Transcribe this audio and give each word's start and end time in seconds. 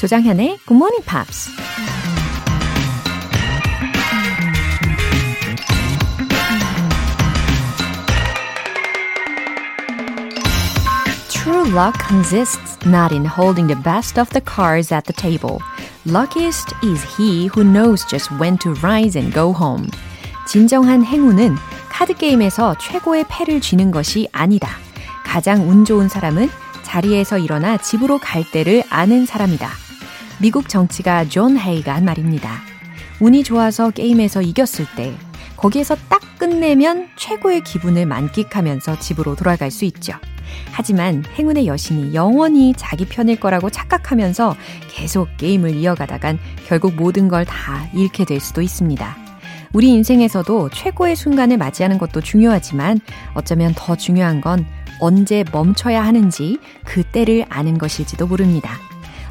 조장현의 0.00 0.60
Good 0.66 0.76
Morning 0.76 1.04
Pops. 1.04 1.50
True 11.28 11.68
luck 11.74 11.98
consists 12.08 12.78
not 12.86 13.12
in 13.12 13.26
holding 13.26 13.66
the 13.66 13.78
best 13.82 14.18
of 14.18 14.30
the 14.30 14.40
cards 14.40 14.90
at 14.90 15.04
the 15.04 15.12
table. 15.12 15.58
Luckiest 16.06 16.72
is 16.82 17.04
he 17.18 17.48
who 17.48 17.62
knows 17.62 18.02
just 18.08 18.32
when 18.40 18.56
to 18.56 18.72
rise 18.82 19.20
and 19.20 19.34
go 19.34 19.52
home. 19.52 19.86
진정한 20.46 21.04
행운은 21.04 21.56
카드 21.90 22.14
게임에서 22.14 22.78
최고의 22.78 23.26
패를 23.28 23.60
쥐는 23.60 23.90
것이 23.90 24.28
아니다. 24.32 24.70
가장 25.26 25.68
운 25.68 25.84
좋은 25.84 26.08
사람은 26.08 26.48
자리에서 26.84 27.36
일어나 27.36 27.76
집으로 27.76 28.16
갈 28.16 28.50
때를 28.50 28.82
아는 28.88 29.26
사람이다. 29.26 29.89
미국 30.40 30.68
정치가 30.68 31.24
존 31.28 31.58
헤이가 31.58 31.94
한 31.94 32.04
말입니다. 32.04 32.60
운이 33.20 33.44
좋아서 33.44 33.90
게임에서 33.90 34.40
이겼을 34.42 34.86
때 34.96 35.12
거기에서 35.56 35.94
딱 36.08 36.20
끝내면 36.38 37.08
최고의 37.16 37.62
기분을 37.62 38.06
만끽하면서 38.06 38.98
집으로 38.98 39.36
돌아갈 39.36 39.70
수 39.70 39.84
있죠. 39.84 40.14
하지만 40.72 41.22
행운의 41.38 41.66
여신이 41.66 42.14
영원히 42.14 42.72
자기 42.76 43.04
편일 43.04 43.38
거라고 43.38 43.68
착각하면서 43.68 44.56
계속 44.90 45.28
게임을 45.36 45.76
이어가다간 45.76 46.38
결국 46.66 46.94
모든 46.94 47.28
걸 47.28 47.44
다 47.44 47.86
잃게 47.94 48.24
될 48.24 48.40
수도 48.40 48.62
있습니다. 48.62 49.16
우리 49.72 49.88
인생에서도 49.90 50.70
최고의 50.70 51.14
순간을 51.14 51.58
맞이하는 51.58 51.98
것도 51.98 52.22
중요하지만 52.22 52.98
어쩌면 53.34 53.72
더 53.76 53.94
중요한 53.94 54.40
건 54.40 54.66
언제 55.00 55.44
멈춰야 55.52 56.02
하는지 56.04 56.58
그 56.84 57.02
때를 57.02 57.44
아는 57.50 57.76
것일지도 57.78 58.26
모릅니다. 58.26 58.78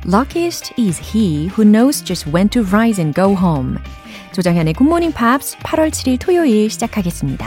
Luckiest 0.05 0.73
is 0.77 0.97
he 0.97 1.47
who 1.47 1.65
knows 1.65 2.01
just 2.01 2.25
when 2.31 2.47
to 2.49 2.63
rise 2.63 3.01
and 3.01 3.13
go 3.13 3.35
home. 3.35 3.77
조정현의 4.31 4.73
굿모닝 4.75 5.11
팝스 5.11 5.57
8월 5.57 5.89
7일 5.89 6.17
토요일 6.19 6.69
시작하겠습니다. 6.69 7.45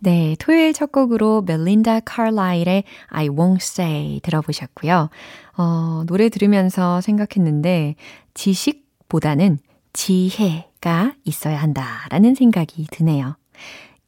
네, 0.00 0.34
토요일 0.40 0.72
첫 0.72 0.90
곡으로 0.90 1.42
멜린다 1.42 2.00
칼라일의 2.00 2.82
I 3.06 3.28
Won't 3.28 3.62
Say 3.62 4.20
들어보셨고요. 4.24 5.10
어, 5.56 6.02
노래 6.06 6.28
들으면서 6.28 7.00
생각했는데 7.00 7.94
지식보다는 8.34 9.58
지혜가 9.92 11.14
있어야 11.24 11.62
한다라는 11.62 12.34
생각이 12.34 12.88
드네요. 12.90 13.36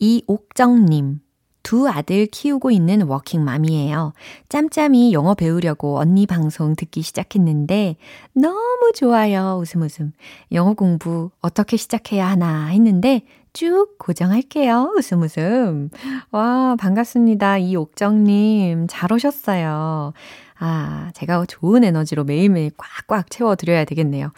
이옥정님, 0.00 1.20
두 1.64 1.88
아들 1.88 2.26
키우고 2.26 2.70
있는 2.70 3.02
워킹맘이에요. 3.02 4.12
짬짬이 4.48 5.12
영어 5.12 5.34
배우려고 5.34 5.98
언니 5.98 6.26
방송 6.26 6.76
듣기 6.76 7.02
시작했는데 7.02 7.96
너무 8.34 8.92
좋아요. 8.94 9.58
웃음 9.60 9.82
웃음. 9.82 10.12
영어 10.52 10.74
공부 10.74 11.30
어떻게 11.40 11.76
시작해야 11.76 12.28
하나 12.28 12.66
했는데 12.66 13.22
쭉 13.54 13.96
고정할게요. 13.98 14.92
웃음 14.96 15.22
웃음. 15.22 15.88
와, 16.30 16.76
반갑습니다. 16.78 17.58
이옥정님. 17.58 18.86
잘 18.88 19.12
오셨어요. 19.12 20.12
아, 20.58 21.10
제가 21.14 21.46
좋은 21.46 21.82
에너지로 21.82 22.24
매일매일 22.24 22.72
꽉꽉 22.76 23.30
채워드려야 23.30 23.84
되겠네요. 23.86 24.32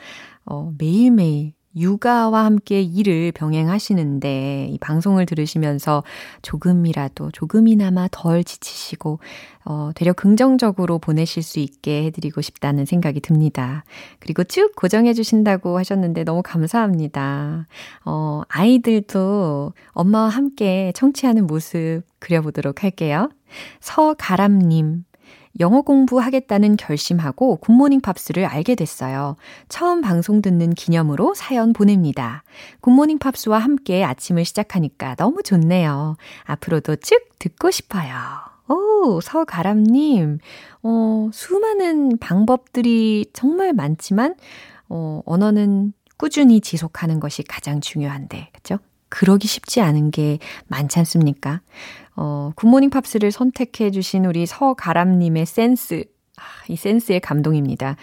어, 0.44 0.72
매일매일 0.78 1.54
육아와 1.76 2.44
함께 2.44 2.82
일을 2.82 3.32
병행하시는데 3.32 4.68
이 4.70 4.78
방송을 4.78 5.26
들으시면서 5.26 6.02
조금이라도 6.42 7.30
조금이나마 7.32 8.08
덜 8.10 8.42
지치시고 8.44 9.18
어, 9.66 9.90
되려 9.94 10.12
긍정적으로 10.12 10.98
보내실 10.98 11.42
수 11.42 11.58
있게 11.58 12.04
해드리고 12.04 12.40
싶다는 12.40 12.84
생각이 12.84 13.20
듭니다. 13.20 13.84
그리고 14.20 14.44
쭉 14.44 14.74
고정해 14.76 15.12
주신다고 15.12 15.76
하셨는데 15.78 16.24
너무 16.24 16.42
감사합니다. 16.42 17.66
어, 18.04 18.42
아이들도 18.48 19.72
엄마와 19.90 20.28
함께 20.28 20.92
청취하는 20.94 21.46
모습 21.46 22.02
그려보도록 22.20 22.84
할게요. 22.84 23.28
서가람님, 23.80 25.04
영어 25.60 25.82
공부하겠다는 25.82 26.76
결심하고 26.76 27.56
굿모닝 27.56 28.00
팝스를 28.00 28.44
알게 28.44 28.74
됐어요. 28.74 29.36
처음 29.68 30.00
방송 30.00 30.42
듣는 30.42 30.74
기념으로 30.74 31.34
사연 31.34 31.72
보냅니다. 31.72 32.42
굿모닝 32.80 33.18
팝스와 33.18 33.58
함께 33.58 34.04
아침을 34.04 34.44
시작하니까 34.44 35.14
너무 35.16 35.42
좋네요. 35.42 36.16
앞으로도 36.44 36.96
쭉 36.96 37.18
듣고 37.38 37.70
싶어요. 37.70 38.14
오, 38.68 39.20
서가람님, 39.20 40.38
어, 40.82 41.30
수많은 41.32 42.18
방법들이 42.18 43.26
정말 43.32 43.72
많지만, 43.72 44.34
어, 44.88 45.22
언어는 45.24 45.92
꾸준히 46.16 46.60
지속하는 46.60 47.20
것이 47.20 47.42
가장 47.44 47.80
중요한데, 47.80 48.50
그죠? 48.52 48.78
그러기 49.08 49.46
쉽지 49.46 49.80
않은 49.80 50.10
게 50.10 50.38
많지 50.66 50.98
않습니까? 50.98 51.60
어, 52.16 52.50
굿모닝 52.56 52.90
팝스를 52.90 53.30
선택해 53.30 53.90
주신 53.90 54.24
우리 54.24 54.46
서가람님의 54.46 55.46
센스. 55.46 56.04
아, 56.38 56.42
이 56.68 56.76
센스에 56.76 57.18
감동입니다. 57.18 57.96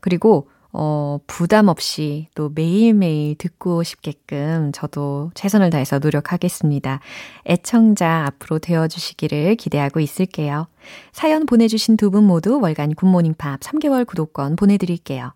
그리고, 0.00 0.50
어, 0.72 1.18
부담 1.26 1.68
없이 1.68 2.28
또 2.34 2.50
매일매일 2.54 3.36
듣고 3.36 3.82
싶게끔 3.82 4.70
저도 4.72 5.30
최선을 5.34 5.70
다해서 5.70 5.98
노력하겠습니다. 5.98 7.00
애청자 7.46 8.24
앞으로 8.26 8.58
되어주시기를 8.58 9.56
기대하고 9.56 10.00
있을게요. 10.00 10.68
사연 11.12 11.46
보내주신 11.46 11.96
두 11.96 12.10
분 12.10 12.24
모두 12.24 12.60
월간 12.60 12.94
굿모닝 12.94 13.34
팝스 13.38 13.60
3개월 13.60 14.06
구독권 14.06 14.56
보내드릴게요. 14.56 15.32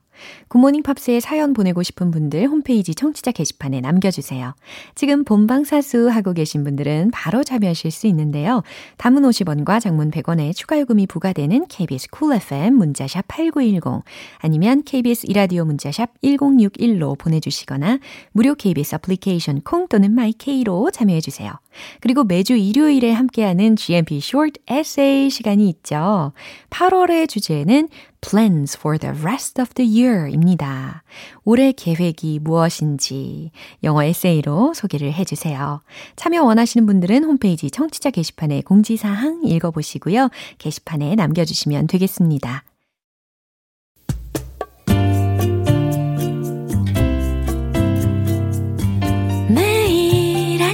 굿모닝 0.48 0.82
팝스에 0.82 1.20
사연 1.20 1.52
보내고 1.52 1.82
싶은 1.82 2.10
분들 2.10 2.48
홈페이지 2.48 2.94
청취자 2.94 3.32
게시판에 3.32 3.80
남겨주세요. 3.80 4.54
지금 4.94 5.24
본방사수 5.24 6.08
하고 6.08 6.32
계신 6.32 6.64
분들은 6.64 7.10
바로 7.12 7.44
참여하실 7.44 7.90
수 7.90 8.06
있는데요. 8.06 8.62
단문 8.96 9.22
50원과 9.22 9.80
장문 9.80 10.10
100원의 10.10 10.54
추가 10.54 10.78
요금이 10.80 11.06
부과되는 11.06 11.66
KBS 11.68 12.08
Cool 12.10 12.36
FM 12.36 12.74
문자샵 12.74 13.26
8910 13.28 14.04
아니면 14.38 14.82
KBS 14.84 15.26
2라디오 15.28 15.64
문자샵 15.64 16.20
1061로 16.22 17.18
보내주시거나 17.18 17.98
무료 18.32 18.54
KBS 18.54 18.96
애플리케이션 18.96 19.60
콩 19.62 19.88
또는 19.88 20.12
my 20.12 20.43
K로 20.43 20.90
참여해주세요. 20.90 21.61
그리고 22.00 22.24
매주 22.24 22.54
일요일에 22.54 23.12
함께하는 23.12 23.76
GMP 23.76 24.16
Short 24.18 24.60
Essay 24.70 25.30
시간이 25.30 25.68
있죠. 25.68 26.32
8월의 26.70 27.28
주제는 27.28 27.88
plans 28.20 28.78
for 28.78 28.98
the 28.98 29.14
rest 29.22 29.60
of 29.60 29.74
the 29.74 30.02
year 30.02 30.28
입니다. 30.28 31.02
올해 31.44 31.72
계획이 31.72 32.38
무엇인지 32.40 33.50
영어 33.82 34.02
에세이로 34.04 34.74
소개를 34.74 35.12
해주세요. 35.12 35.82
참여 36.16 36.42
원하시는 36.44 36.86
분들은 36.86 37.24
홈페이지 37.24 37.70
청취자 37.70 38.10
게시판에 38.10 38.62
공지사항 38.62 39.42
읽어보시고요. 39.44 40.30
게시판에 40.58 41.16
남겨주시면 41.16 41.88
되겠습니다. 41.88 42.64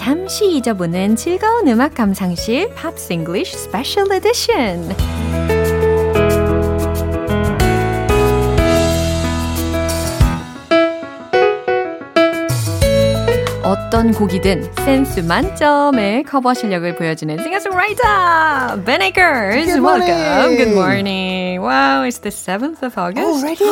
잠시 0.00 0.50
잊어보는 0.56 1.14
즐거운 1.14 1.68
음악 1.68 1.92
감상실 1.92 2.74
팝스 2.74 3.12
잉글리쉬 3.12 3.54
스페셜 3.54 4.10
에디션. 4.10 4.96
어떤 13.62 14.12
곡이든 14.12 14.72
센스 14.86 15.20
만점의 15.20 16.22
커버 16.22 16.54
실력을 16.54 16.94
보여주는 16.96 17.36
싱어송라이터 17.42 18.82
Ben 18.86 19.02
Akers. 19.02 19.66
Good 19.66 19.82
Welcome. 19.82 20.56
Good 20.56 20.72
morning. 20.72 21.60
morning. 21.60 21.60
Wow, 21.60 22.04
it's 22.04 22.20
the 22.20 22.30
7th 22.30 22.82
of 22.82 22.96
August. 22.96 23.44
Already? 23.44 23.66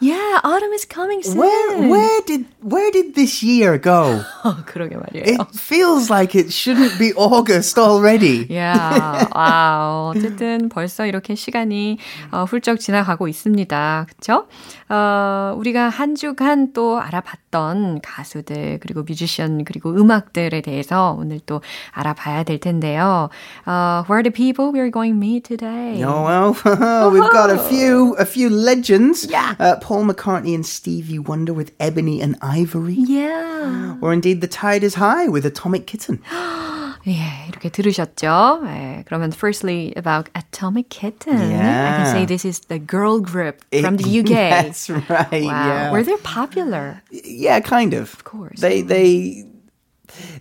yeah, 0.00 0.38
autumn 0.44 0.72
is 0.72 0.86
coming 0.86 1.24
soon. 1.24 1.38
Where 1.38 1.88
where 1.90 2.20
did 2.24 2.46
where 2.61 2.91
did 2.91 3.15
this 3.15 3.43
year 3.43 3.79
go? 3.79 4.21
어, 4.43 4.55
그러게 4.65 4.95
말이에요. 4.95 5.23
It 5.25 5.57
feels 5.57 6.11
like 6.11 6.35
it 6.35 6.49
shouldn't 6.49 6.97
be 6.97 7.13
August 7.15 7.79
already. 7.79 8.47
야, 8.55 9.27
와우. 9.33 10.13
어쨌든 10.15 10.69
벌써 10.69 11.05
이렇게 11.05 11.35
시간이 11.35 11.97
어, 12.31 12.45
훌쩍 12.45 12.79
지나가고 12.79 13.27
있습니다. 13.27 14.07
그쵸? 14.09 14.47
어, 14.89 15.53
우리가 15.57 15.89
한 15.89 16.15
주간 16.15 16.73
또 16.73 16.99
알아봤던 16.99 18.01
가수들, 18.01 18.79
그리고 18.81 19.03
뮤지션, 19.03 19.63
그리고 19.65 19.91
음악들에 19.91 20.61
대해서 20.61 21.15
오늘 21.17 21.39
또 21.45 21.61
알아봐야 21.91 22.43
될 22.43 22.59
텐데요. 22.59 23.29
Uh, 23.65 24.03
who 24.03 24.13
are 24.13 24.23
the 24.23 24.31
people 24.31 24.71
we 24.71 24.79
are 24.79 24.89
going 24.91 25.13
to 25.13 25.19
meet 25.19 25.43
today? 25.43 26.01
Oh 26.03 26.23
well, 26.23 27.11
we've 27.11 27.31
got 27.31 27.49
a 27.49 27.57
few 27.57 28.15
a 28.17 28.25
few 28.25 28.49
legends. 28.49 29.27
Yeah. 29.29 29.55
Uh, 29.59 29.75
Paul 29.77 30.05
McCartney 30.05 30.55
and 30.55 30.65
Stevie 30.65 31.19
Wonder 31.19 31.53
with 31.53 31.71
Ebony 31.79 32.21
and 32.21 32.37
Ivory. 32.51 32.95
Yeah. 32.97 33.95
Or 34.01 34.11
indeed 34.13 34.41
The 34.41 34.47
Tide 34.47 34.83
is 34.83 34.95
High 34.95 35.27
with 35.27 35.45
Atomic 35.45 35.85
Kitten. 35.87 36.19
예, 37.07 37.47
이렇게 37.47 37.69
들으셨죠? 37.69 38.61
예, 38.65 39.05
그러면 39.07 39.31
firstly 39.31 39.93
about 39.95 40.29
Atomic 40.35 40.89
Kitten. 40.89 41.37
I 41.37 41.95
can 41.95 42.05
say 42.11 42.19
Yeah. 42.21 42.25
this 42.25 42.43
is 42.43 42.59
the 42.67 42.79
girl 42.79 43.19
group 43.21 43.63
from 43.71 43.95
the 43.95 44.03
UK. 44.19 44.27
That's 44.67 44.89
right. 44.89 45.43
Wow. 45.47 45.67
Yeah. 45.67 45.91
Were 45.91 46.03
they 46.03 46.17
popular? 46.17 47.01
yeah, 47.11 47.61
kind 47.61 47.93
of. 47.93 48.11
Of 48.13 48.25
course. 48.25 48.59
They 48.59 48.81
they 48.81 49.45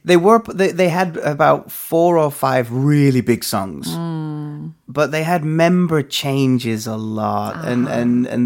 they 0.04 0.16
were 0.16 0.42
they, 0.52 0.72
they 0.72 0.88
had 0.88 1.18
about 1.18 1.70
four 1.70 2.18
or 2.18 2.32
five 2.32 2.66
really 2.72 3.20
big 3.20 3.44
songs. 3.44 3.86
Hmm. 3.94 4.74
But 4.88 5.12
they 5.12 5.22
had 5.22 5.44
member 5.44 6.02
changes 6.02 6.86
a 6.88 6.96
lot 6.96 7.62
and 7.64 7.86
Uh-huh. 7.86 7.94
and 8.00 8.26
and 8.26 8.40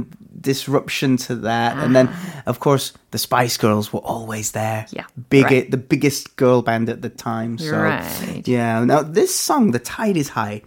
disruption 0.45 1.17
to 1.27 1.35
that. 1.49 1.75
And 1.81 1.91
then 1.97 2.07
of 2.45 2.59
course 2.61 2.93
the 3.11 3.17
Spice 3.17 3.57
Girls 3.57 3.91
were 3.91 4.05
always 4.05 4.51
there. 4.53 4.85
Yeah, 4.93 5.05
Big 5.29 5.43
right. 5.45 5.67
the 5.71 5.81
biggest 5.81 6.35
girl 6.37 6.61
band 6.61 6.87
at 6.89 7.01
the 7.01 7.09
time. 7.09 7.57
So 7.57 7.73
Right. 7.75 8.47
yeah. 8.47 8.85
Now 8.85 9.01
this 9.01 9.33
song, 9.35 9.71
The 9.73 9.79
Tide 9.81 10.17
is 10.17 10.29
High. 10.37 10.61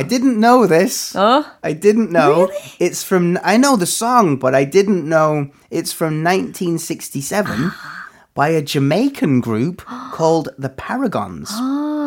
I 0.00 0.02
didn't 0.02 0.40
know 0.40 0.66
this. 0.66 1.14
Uh-huh. 1.14 1.42
Oh? 1.44 1.52
I 1.62 1.72
didn't 1.76 2.10
know. 2.10 2.48
It's 2.80 3.04
from 3.04 3.38
I 3.44 3.56
know 3.60 3.76
the 3.76 3.86
song, 3.86 4.38
but 4.40 4.54
I 4.54 4.64
didn't 4.64 5.04
know 5.08 5.50
it's 5.70 5.92
from 5.92 6.24
1967 6.24 7.70
by 8.34 8.48
a 8.54 8.62
Jamaican 8.62 9.40
group 9.40 9.82
called 10.16 10.48
the 10.58 10.68
Paragons. 10.70 11.50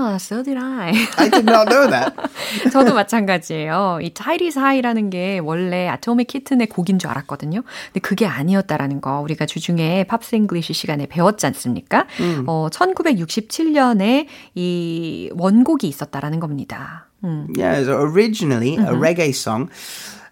아, 0.01 0.15
so 0.15 0.43
did 0.43 0.57
I. 0.57 0.93
I 1.17 1.29
did 1.29 1.45
not 1.45 1.69
know 1.69 1.89
that. 1.89 2.13
저도 2.71 2.93
마찬가지예요. 2.93 3.99
이 4.01 4.13
The 4.13 4.29
Tide 4.29 4.49
Is 4.49 4.59
High라는 4.59 5.09
게 5.09 5.39
원래 5.39 5.87
아토믹 5.87 6.27
키튼의 6.27 6.67
곡인 6.67 6.99
줄 6.99 7.09
알았거든요. 7.11 7.61
근데 7.87 7.99
그게 7.99 8.25
아니었다라는 8.25 9.01
거 9.01 9.19
우리가 9.21 9.45
주중에 9.45 10.05
Pops 10.05 10.35
English 10.35 10.73
시간에 10.73 11.05
배웠지 11.05 11.45
않습니까? 11.45 12.07
어, 12.47 12.67
1967년에 12.71 14.25
이 14.55 15.29
원곡이 15.33 15.87
있었다라는 15.87 16.39
겁니다. 16.39 17.07
음. 17.23 17.47
Yeah, 17.55 17.83
so 17.83 17.99
originally 18.01 18.77
a 18.77 18.95
reggae 18.95 19.29
song 19.29 19.69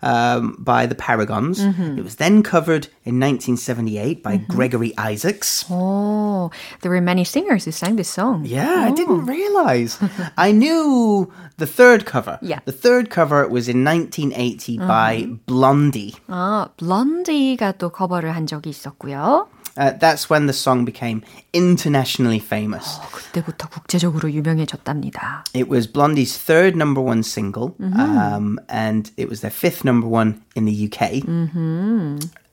um, 0.03 0.57
by 0.59 0.87
the 0.87 0.95
Paragons. 0.95 1.61
It 1.99 2.03
was 2.03 2.17
then 2.17 2.43
covered 2.43 2.89
in 3.05 3.19
1978 3.21 4.23
by 4.23 4.37
Gregory 4.37 4.93
Isaacs. 4.99 5.65
오, 5.71 6.51
there 6.83 6.91
were 6.91 7.01
many 7.01 7.25
singers 7.25 7.65
who 7.65 7.73
sang 7.73 7.97
this 7.97 8.09
song. 8.09 8.45
Yeah, 8.45 8.85
I 8.87 8.91
didn't 8.93 9.27
realize. 9.27 9.99
I 10.37 10.53
knew 10.53 11.33
the 11.57 11.67
third 11.67 12.05
cover. 12.07 12.39
Yeah. 12.43 12.61
The 12.65 12.73
third 12.73 13.11
cover 13.11 13.49
was 13.49 13.69
in 13.69 13.85
1980 13.85 14.79
by 14.79 15.27
Blondie. 15.47 16.15
아, 16.29 16.69
블론디가 16.77 17.73
또 17.79 17.91
커버를 17.91 18.35
한 18.35 18.47
적이 18.47 18.71
있었고요. 18.71 19.49
Uh, 19.79 19.91
that's 19.99 20.31
when 20.31 20.47
the 20.47 20.53
song 20.53 20.85
became 20.85 21.23
internationally 21.53 22.39
famous. 22.39 22.99
그때부터 23.11 23.69
국제적으로 23.69 24.31
유명해졌답니다. 24.31 25.43
It 25.53 25.69
was 25.69 25.89
Blondie's 25.89 26.37
third 26.39 26.77
number 26.77 27.03
one 27.03 27.23
single, 27.25 27.75
um, 27.81 28.61
and 28.69 29.11
it 29.17 29.29
was 29.29 29.41
their 29.41 29.51
fifth 29.51 29.85
number 29.85 30.07
one 30.07 30.43
in 30.55 30.65
the 30.65 30.87
UK. 30.87 31.25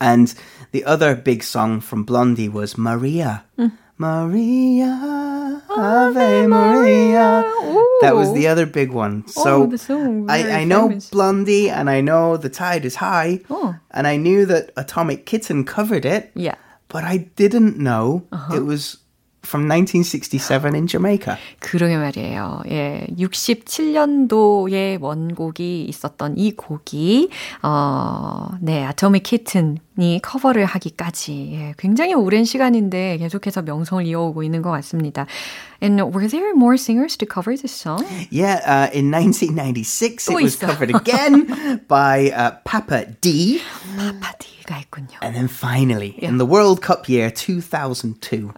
And 0.01 0.33
the 0.71 0.83
other 0.83 1.13
big 1.15 1.44
song 1.44 1.80
from 1.80 2.03
Blondie 2.03 2.50
was 2.50 2.75
Maria. 2.77 3.44
Maria, 4.00 5.62
Ave 5.69 6.48
Maria. 6.48 7.44
That 8.01 8.15
was 8.15 8.33
the 8.33 8.48
other 8.48 8.65
big 8.65 8.92
one. 8.92 9.27
So 9.27 9.63
Oh, 9.63 9.65
the 9.68 9.77
song, 9.77 10.25
very 10.25 10.51
I, 10.51 10.62
I 10.62 10.63
know 10.63 10.88
famous. 10.89 11.09
Blondie 11.12 11.69
and 11.69 11.88
I 11.88 12.01
know 12.01 12.36
The 12.36 12.50
Tide 12.50 12.83
is 12.83 12.95
High. 12.95 13.42
Oh. 13.51 13.75
And 13.92 14.07
I 14.07 14.18
knew 14.18 14.45
that 14.48 14.71
Atomic 14.75 15.27
Kitten 15.27 15.63
covered 15.65 16.03
it. 16.06 16.31
Yeah. 16.33 16.56
But 16.96 17.04
I 17.04 17.28
didn't 17.37 17.76
know 17.76 18.25
it 18.54 18.64
was 18.64 18.96
from 19.44 19.69
1967 19.69 20.75
in 20.75 20.87
Jamaica. 20.87 21.37
그러게 21.60 21.98
말이에요. 21.98 22.62
예, 22.70 23.06
67년도에 23.19 24.98
원곡이 24.98 25.84
있었던 25.84 26.38
이 26.38 26.52
곡이 26.52 27.28
어, 27.62 28.48
네, 28.62 28.82
아토믹 28.84 29.25
키튼이 29.25 30.20
커버를 30.22 30.64
하기까지 30.64 31.50
예, 31.52 31.75
굉장히 31.76 32.14
오랜 32.14 32.46
시간인데 32.46 33.19
계속해서 33.19 33.60
명성을 33.60 34.06
이어오고 34.06 34.42
있는 34.42 34.62
것 34.62 34.70
같습니다. 34.70 35.26
And 35.82 36.00
were 36.00 36.26
there 36.26 36.54
more 36.56 36.76
singers 36.76 37.19
to 37.19 37.28
cover 37.31 37.54
this 37.54 37.76
song? 37.76 38.02
Yeah, 38.31 38.64
uh, 38.64 38.88
in 38.99 39.10
1996 39.10 40.28
it 40.28 40.32
또 40.32 40.42
was 40.42 40.56
covered 40.56 40.96
again 40.96 41.84
by 41.87 42.32
uh, 42.32 42.56
Papa 42.64 43.04
D. 43.20 43.60
파티가 44.65 44.77
있군요. 44.80 45.18
And 45.21 45.36
then 45.36 45.48
finally, 45.48 46.15
in 46.18 46.38
the 46.38 46.45
World 46.45 46.81
Cup 46.81 47.07
year 47.07 47.30
2002, 47.30 48.53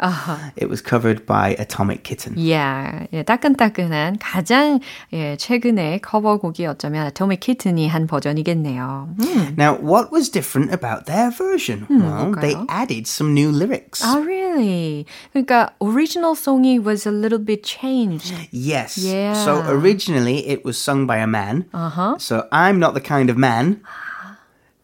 it 0.55 0.69
was 0.69 0.81
covered 0.81 1.25
by 1.25 1.55
Atomic 1.59 2.03
Kitten. 2.03 2.35
Yeah, 2.37 3.07
예, 3.13 3.23
따끈따끈한 3.23 4.17
가장 4.19 4.79
예, 5.11 5.35
최근의 5.37 5.99
커버곡이 6.01 6.65
어쩌면 6.65 7.07
아토믹 7.07 7.39
키튼이 7.39 7.87
한 7.87 8.07
버전이겠네요. 8.07 9.15
음. 9.19 9.55
Now, 9.57 9.75
what 9.75 10.11
was 10.11 10.29
different 10.29 10.71
about 10.73 11.05
their 11.05 11.31
version? 11.31 11.85
well, 11.89 12.31
they 12.39 12.55
뭘까요? 12.55 12.65
added 12.69 13.07
some 13.07 13.33
new 13.33 13.51
lyrics. 13.51 14.01
Ah, 14.03 14.21
really? 14.23 15.05
그러니까 15.33 15.71
original 15.81 16.35
song이 16.35 16.83
was 16.83 17.05
a 17.05 17.11
little 17.11 17.39
bit 17.39 17.63
changed. 17.63 18.33
Yes. 18.51 18.97
Yeah. 18.97 19.33
So 19.33 19.63
originally 19.67 20.47
it 20.47 20.63
was 20.63 20.77
sung 20.77 21.05
by 21.05 21.17
a 21.17 21.27
man. 21.27 21.65
Uh-huh. 21.73 22.17
So 22.17 22.47
I'm 22.51 22.79
not 22.79 22.93
the 22.93 23.01
kind 23.01 23.29
of 23.29 23.37
man. 23.37 23.81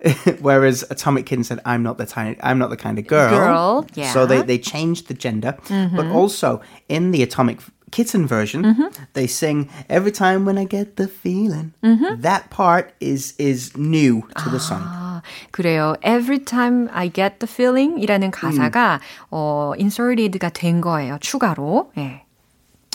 Whereas 0.39 0.85
Atomic 0.89 1.25
Kitten 1.25 1.43
said, 1.43 1.59
"I'm 1.65 1.83
not 1.83 1.97
the 1.97 2.05
kind. 2.05 2.37
I'm 2.41 2.57
not 2.57 2.69
the 2.69 2.77
kind 2.77 2.97
of 2.97 3.05
girl." 3.07 3.29
Girl, 3.35 3.85
So 4.13 4.25
they 4.25 4.37
yeah. 4.37 4.43
they 4.43 4.57
changed 4.57 5.07
the 5.09 5.13
gender, 5.13 5.55
but 5.67 6.07
also 6.07 6.61
in 6.87 7.11
the 7.11 7.21
Atomic 7.21 7.59
Kitten 7.91 8.25
version, 8.25 8.89
they 9.13 9.27
sing 9.27 9.67
every 9.89 10.11
time 10.11 10.45
when 10.45 10.57
I 10.57 10.63
get 10.63 10.95
the 10.95 11.07
feeling. 11.09 11.73
That 12.21 12.49
part 12.49 12.93
is 13.01 13.33
is 13.37 13.75
new 13.75 14.23
to 14.37 14.49
the 14.49 14.59
song. 14.59 14.83
아, 14.87 15.21
그래요. 15.51 15.97
Every 16.01 16.39
time 16.39 16.87
I 16.93 17.09
get 17.11 17.39
the 17.43 17.47
feeling 17.47 17.99
이라는 17.99 18.31
가사가 18.31 19.01
어, 19.31 19.73
inserted가 19.77 20.51
된 20.53 20.79
거예요. 20.79 21.17
추가로. 21.19 21.91
예. 21.97 22.21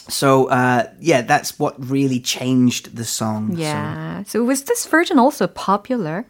So 0.08 0.46
uh, 0.48 0.84
yeah, 1.00 1.22
that's 1.22 1.58
what 1.58 1.74
really 1.78 2.20
changed 2.20 2.96
the 2.96 3.04
song. 3.04 3.52
So- 3.56 3.60
Yeah. 3.60 4.22
So 4.26 4.42
was 4.44 4.64
this 4.64 4.86
version 4.86 5.18
also 5.18 5.46
popular? 5.46 6.24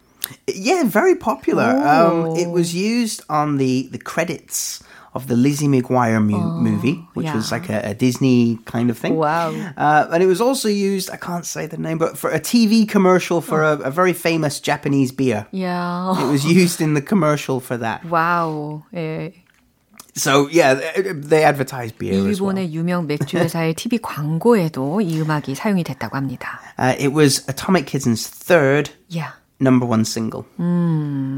Yeah, 0.47 0.83
very 0.85 1.15
popular. 1.15 1.63
Um, 1.77 2.35
it 2.35 2.49
was 2.49 2.73
used 2.73 3.21
on 3.29 3.57
the, 3.57 3.87
the 3.91 3.99
credits 3.99 4.81
of 5.13 5.27
the 5.27 5.35
Lizzie 5.35 5.67
McGuire 5.67 6.19
mu- 6.21 6.59
movie, 6.59 6.95
which 7.13 7.31
was 7.31 7.51
yeah. 7.51 7.57
like 7.57 7.69
a, 7.69 7.91
a 7.91 7.93
Disney 7.93 8.57
kind 8.65 8.89
of 8.89 8.97
thing. 8.97 9.15
Wow. 9.15 9.51
Uh, 9.77 10.07
and 10.11 10.21
it 10.21 10.25
was 10.25 10.41
also 10.41 10.67
used, 10.67 11.09
I 11.11 11.15
can't 11.17 11.45
say 11.45 11.67
the 11.67 11.77
name, 11.77 11.97
but 11.99 12.17
for 12.17 12.31
a 12.31 12.39
TV 12.39 12.89
commercial 12.89 13.39
for 13.39 13.63
a, 13.63 13.73
a 13.79 13.91
very 13.91 14.11
famous 14.13 14.59
Japanese 14.59 15.11
beer. 15.13 15.47
Yeah. 15.51 16.19
It 16.21 16.31
was 16.31 16.43
used 16.45 16.81
in 16.81 16.95
the 16.95 17.01
commercial 17.01 17.59
for 17.61 17.77
that. 17.77 18.01
와우. 18.03 18.81
예. 18.93 19.31
So 20.17 20.47
yeah, 20.49 20.73
they- 20.75 21.11
they 21.11 21.43
advertised 21.43 21.97
beer 21.97 22.13
as 22.27 22.41
well. 22.41 22.55
일본의 22.55 22.73
유명 22.73 23.05
맥주 23.05 23.37
회사의 23.37 23.75
TV 23.75 23.99
광고에도 23.99 25.01
이 25.01 25.19
음악이 25.21 25.55
사용이 25.55 25.83
됐다고 25.83 26.15
합니다. 26.17 26.59
Uh, 26.79 26.95
it 26.99 27.13
was 27.13 27.43
Atomic 27.47 27.85
Kitten's 27.85 28.27
third 28.27 28.91
Yeah. 29.09 29.31
number 29.60 29.84
one 29.86 30.04
single. 30.04 30.46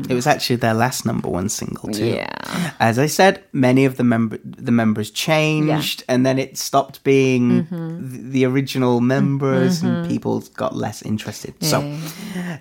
It 0.09 0.14
was 0.14 0.26
actually 0.26 0.57
their 0.57 0.75
last 0.75 1.05
number 1.05 1.29
one 1.29 1.49
single 1.49 1.91
too. 1.93 2.07
Yeah. 2.07 2.73
As 2.81 2.99
I 2.99 3.07
said, 3.07 3.43
many 3.52 3.85
of 3.85 3.97
the 3.97 4.05
member 4.05 4.38
the 4.45 4.73
members 4.73 5.11
changed, 5.11 6.05
and 6.09 6.25
then 6.25 6.38
it 6.38 6.57
stopped 6.57 7.02
being 7.05 7.67
th- 7.67 8.33
the 8.33 8.45
original 8.47 9.00
members, 9.00 9.83
and 9.83 10.09
people 10.09 10.41
got 10.57 10.75
less 10.76 11.02
interested. 11.02 11.55
So, 11.61 11.79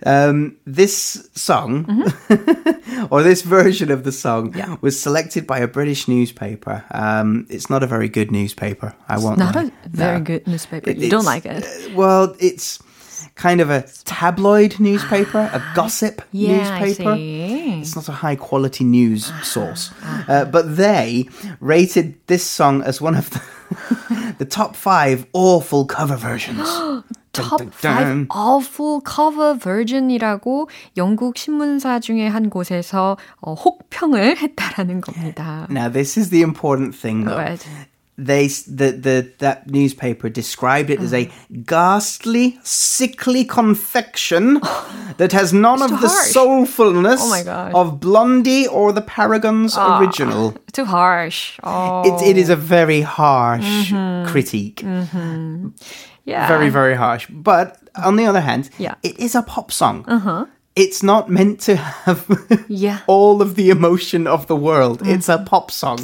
um, 0.06 0.58
this 0.65 1.30
song 1.36 2.03
or 3.12 3.24
this 3.24 3.41
version 3.41 3.91
of 3.91 4.03
the 4.03 4.12
song 4.12 4.53
was 4.82 5.00
selected 5.00 5.46
by 5.48 5.60
a 5.60 5.68
British 5.68 6.08
newspaper. 6.08 6.84
Um, 6.91 7.46
it's 7.50 7.70
not 7.70 7.84
a 7.84 7.88
very 7.88 8.10
good 8.10 8.32
newspaper. 8.32 8.96
I 9.08 9.18
won't. 9.18 9.38
Not 9.38 9.56
lie. 9.56 9.72
a 9.86 9.89
very 9.89 10.18
No. 10.20 10.24
good 10.25 10.48
newspaper. 10.48 10.89
It- 10.89 10.98
you 10.98 11.10
don't 11.10 11.25
like 11.25 11.46
it. 11.46 11.63
uh, 11.63 11.96
Well, 11.96 12.36
it's 12.39 12.80
kind 13.40 13.61
of 13.61 13.71
a 13.71 13.83
tabloid 14.05 14.78
newspaper, 14.81 15.50
a 15.52 15.62
gossip 15.75 16.23
Yeah, 16.33 16.69
I 16.76 16.81
newspaper. 16.85 17.14
see. 17.16 17.81
It's 17.81 17.95
not 17.97 18.09
a 18.09 18.12
high 18.12 18.37
quality 18.37 18.85
news 18.85 19.33
source. 19.43 19.90
Uh, 20.28 20.45
but 20.45 20.76
they 20.76 21.28
rated 21.61 22.14
this 22.26 22.45
song 22.45 22.83
as 22.83 23.00
one 23.00 23.14
of 23.14 23.31
the, 23.31 23.40
the 24.38 24.45
top 24.45 24.76
five 24.76 25.26
awful 25.33 25.85
cover 25.87 26.16
versions. 26.16 26.69
Top 27.33 27.59
Dun, 27.61 27.69
dun, 27.69 27.71
5 27.73 27.83
dun. 27.83 28.26
awful 28.31 29.02
cover 29.02 29.55
version이라고 29.59 30.71
영국 30.97 31.37
신문사 31.37 32.00
중에 32.00 32.26
한 32.26 32.49
곳에서 32.49 33.19
어, 33.43 33.52
혹평을 33.52 34.38
했다라는 34.38 35.02
겁니다. 35.02 35.66
Now, 35.71 35.90
this 35.90 36.16
is 36.19 36.31
the 36.31 36.40
important 36.40 36.97
thing, 36.99 37.25
though. 37.26 37.37
Right. 37.37 37.62
They 38.22 38.48
the, 38.48 38.92
the 38.92 39.32
that 39.40 39.68
newspaper 39.68 40.30
described 40.30 40.90
it 40.92 41.00
as 41.00 41.12
a 41.13 41.32
ghastly, 41.66 42.60
sickly 42.63 43.44
confection 43.46 44.54
that 45.18 45.32
has 45.32 45.51
none 45.54 45.82
of 45.82 45.90
the 45.90 46.08
harsh. 46.08 46.36
soulfulness 46.36 47.22
Oh 47.48 47.82
of 47.82 48.00
Blondie 48.00 48.68
or 48.68 48.94
the 48.94 49.01
Paragons 49.01 49.74
ah, 49.75 50.00
original. 50.00 50.54
Too 50.72 50.86
harsh. 50.86 51.60
Oh, 51.63 52.04
It, 52.06 52.30
it 52.30 52.38
is 52.38 52.50
a 52.50 52.54
oh. 52.54 52.58
very 52.78 53.01
harsh 53.01 53.92
mm-hmm. 53.92 54.32
critique. 54.32 54.82
Mm-hmm. 54.84 55.70
yeah. 56.25 56.48
Very, 56.48 56.70
very 56.70 56.96
harsh. 56.96 57.28
But 57.30 57.78
on 57.96 58.16
the 58.18 58.25
other 58.25 58.42
hand, 58.42 58.70
Yeah. 58.78 58.96
it 59.01 59.18
is 59.20 59.34
a 59.36 59.42
pop 59.42 59.72
song. 59.72 60.06
Uh-huh 60.08 60.46
It's 60.76 61.02
not 61.02 61.31
meant 61.31 61.61
to 61.73 61.76
have 61.76 62.26
Yeah. 62.69 62.99
all 63.07 63.40
of 63.40 63.55
the 63.57 63.71
emotion 63.71 64.26
of 64.26 64.47
the 64.47 64.55
world. 64.57 65.00
It's 65.07 65.26
a 65.31 65.38
pop 65.43 65.71
song. 65.71 65.97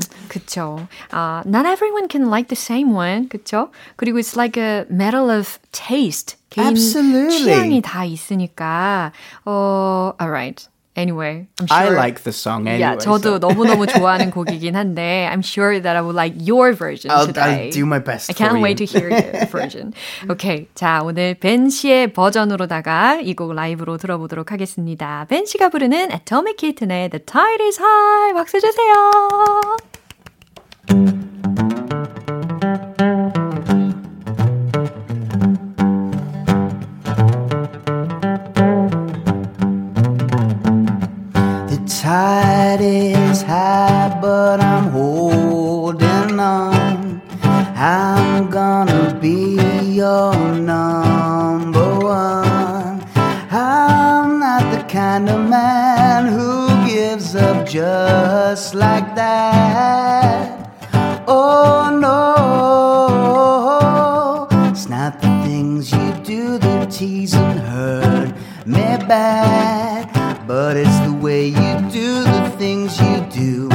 그쵸. 0.29 0.87
아, 1.11 1.43
not 1.45 1.67
everyone 1.67 2.07
can 2.09 2.29
like 2.31 2.47
the 2.49 2.55
same 2.55 2.91
one. 2.91 3.29
그쵸? 3.29 3.69
그리고 3.95 4.17
it's 4.17 4.35
like 4.35 4.57
a 4.57 4.85
matter 4.89 5.29
of 5.29 5.59
taste. 5.71 6.37
개인 6.49 6.69
Absolutely. 6.73 7.37
취향이 7.45 7.81
다 7.83 8.03
있으니까. 8.03 9.11
어, 9.45 10.13
alright. 10.19 10.67
Anyway, 10.98 11.46
I'm 11.60 11.66
sure. 11.68 11.76
I 11.78 11.88
like 11.94 12.24
the 12.24 12.32
song 12.32 12.66
anyway. 12.66 12.80
Yeah, 12.80 12.96
저도 12.98 13.22
so 13.22 13.38
너무너무 13.38 13.86
좋아하는 13.86 14.32
곡이긴 14.32 14.74
한데 14.74 15.28
I'm 15.30 15.42
sure 15.46 15.78
that 15.78 15.94
I 15.96 16.02
would 16.02 16.16
like 16.18 16.34
your 16.42 16.72
version 16.74 17.12
I'll, 17.14 17.26
today. 17.26 17.68
I'll 17.68 17.70
do 17.70 17.86
my 17.86 18.00
best 18.02 18.28
I 18.28 18.34
can't 18.34 18.60
wait 18.60 18.78
to 18.78 18.84
hear 18.84 19.08
your 19.08 19.46
version. 19.46 19.94
오케이. 20.28 20.66
자, 20.74 21.00
오늘 21.04 21.34
벤 21.34 21.70
씨의 21.70 22.12
버전으로다가 22.12 23.20
이 23.22 23.34
곡 23.38 23.54
라이브로 23.54 23.96
들어보도록 23.96 24.50
하겠습니다. 24.50 25.24
벤 25.28 25.46
씨가 25.46 25.68
부르는 25.68 26.10
Atomic 26.10 26.56
Kitten의 26.58 27.10
The 27.10 27.22
Tide 27.24 27.64
is 27.64 27.78
High. 27.80 28.34
박수 28.34 28.58
주세요. 28.60 29.97
Just 58.58 58.74
like 58.74 59.14
that. 59.14 60.68
Oh 61.28 61.96
no, 62.06 62.18
it's 64.68 64.88
not 64.88 65.20
the 65.20 65.28
things 65.46 65.92
you 65.92 66.12
do 66.24 66.58
that 66.58 66.90
tease 66.90 67.34
and 67.34 67.60
hurt 67.60 68.34
me 68.66 68.82
bad, 69.06 70.10
but 70.48 70.76
it's 70.76 70.98
the 71.06 71.12
way 71.12 71.46
you 71.46 71.90
do 71.92 72.24
the 72.24 72.50
things 72.58 73.00
you 73.00 73.20
do 73.30 73.68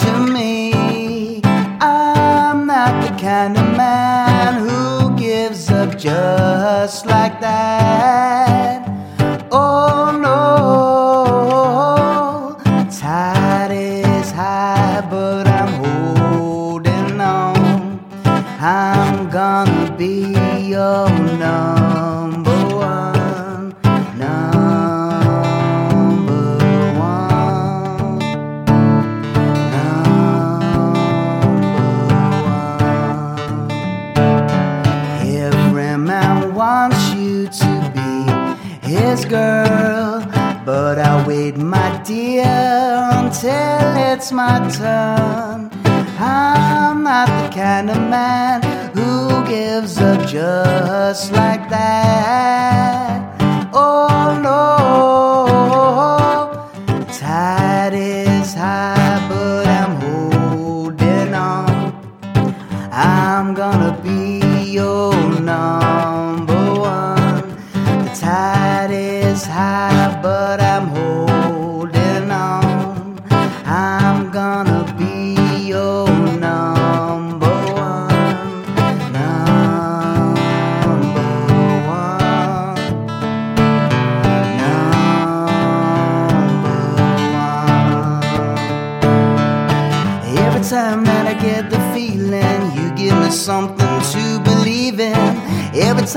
to 0.00 0.10
me. 0.34 1.40
I'm 1.80 2.66
not 2.66 3.00
the 3.04 3.12
kind 3.22 3.56
of 3.56 3.76
man 3.76 4.54
who 4.66 5.16
gives 5.16 5.70
up 5.70 5.96
just 5.96 7.06
like 7.06 7.40
that. 7.40 8.27
It's 44.28 44.34
my 44.34 44.58
turn. 44.68 45.70
I'm 46.20 47.02
not 47.02 47.28
the 47.28 47.56
kind 47.56 47.88
of 47.88 47.96
man 47.96 48.60
who 48.94 49.46
gives 49.48 49.96
up 49.96 50.28
just 50.28 51.32
like 51.32 51.70
that. 51.70 52.97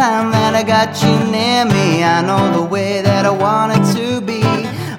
Time 0.01 0.31
that 0.31 0.55
I 0.55 0.63
got 0.63 0.89
you 1.03 1.13
near 1.31 1.63
me, 1.63 2.03
I 2.03 2.23
know 2.23 2.43
the 2.59 2.65
way 2.65 3.03
that 3.03 3.23
I 3.23 3.29
want 3.29 3.69
it 3.77 3.85
to 3.97 4.19
be. 4.19 4.41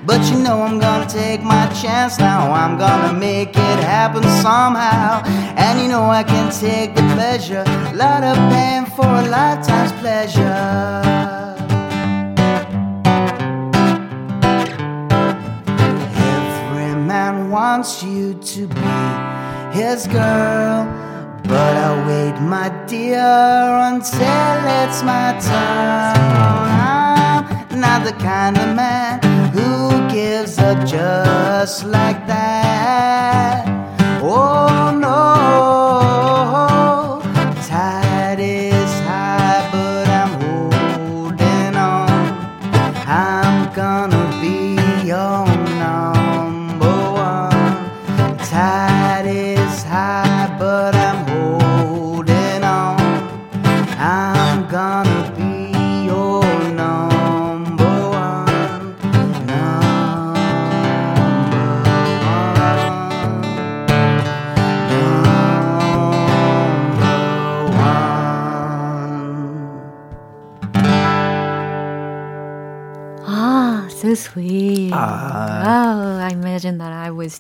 But 0.07 0.21
you 0.31 0.39
know 0.39 0.63
I'm 0.63 0.79
gonna 0.79 1.09
take 1.09 1.43
my 1.43 1.67
chance 1.83 2.21
now. 2.21 2.53
I'm 2.53 2.79
gonna 2.79 3.13
make 3.13 3.49
it 3.49 3.79
happen 3.95 4.23
somehow. 4.47 5.25
And 5.65 5.81
you 5.81 5.89
know 5.89 6.05
I 6.05 6.23
can 6.23 6.53
take 6.53 6.95
the 6.95 7.03
pleasure, 7.17 7.65
A 7.93 7.95
lot 7.97 8.23
of 8.23 8.37
pain 8.53 8.87
for 8.97 9.11
a 9.23 9.27
lifetime's 9.39 9.93
pleasure. 10.03 10.55
Every 16.37 16.95
man 17.13 17.51
wants 17.51 18.05
you 18.05 18.35
to 18.35 18.69
be 18.69 18.93
his 19.77 20.07
girl. 20.07 21.02
But 21.53 21.77
I'll 21.77 22.07
wait, 22.09 22.41
my 22.41 22.71
dear, 22.87 23.21
until 23.91 24.57
it's 24.81 25.03
my 25.03 25.37
turn. 25.49 26.67
I'm 27.71 27.79
not 27.79 28.05
the 28.07 28.15
kind 28.15 28.57
of 28.57 28.75
man 28.75 29.21
who 29.53 30.09
gives 30.11 30.59
up 30.59 30.79
just 30.87 31.85
like 31.85 32.27
that. 32.27 33.67
Oh 34.23 34.72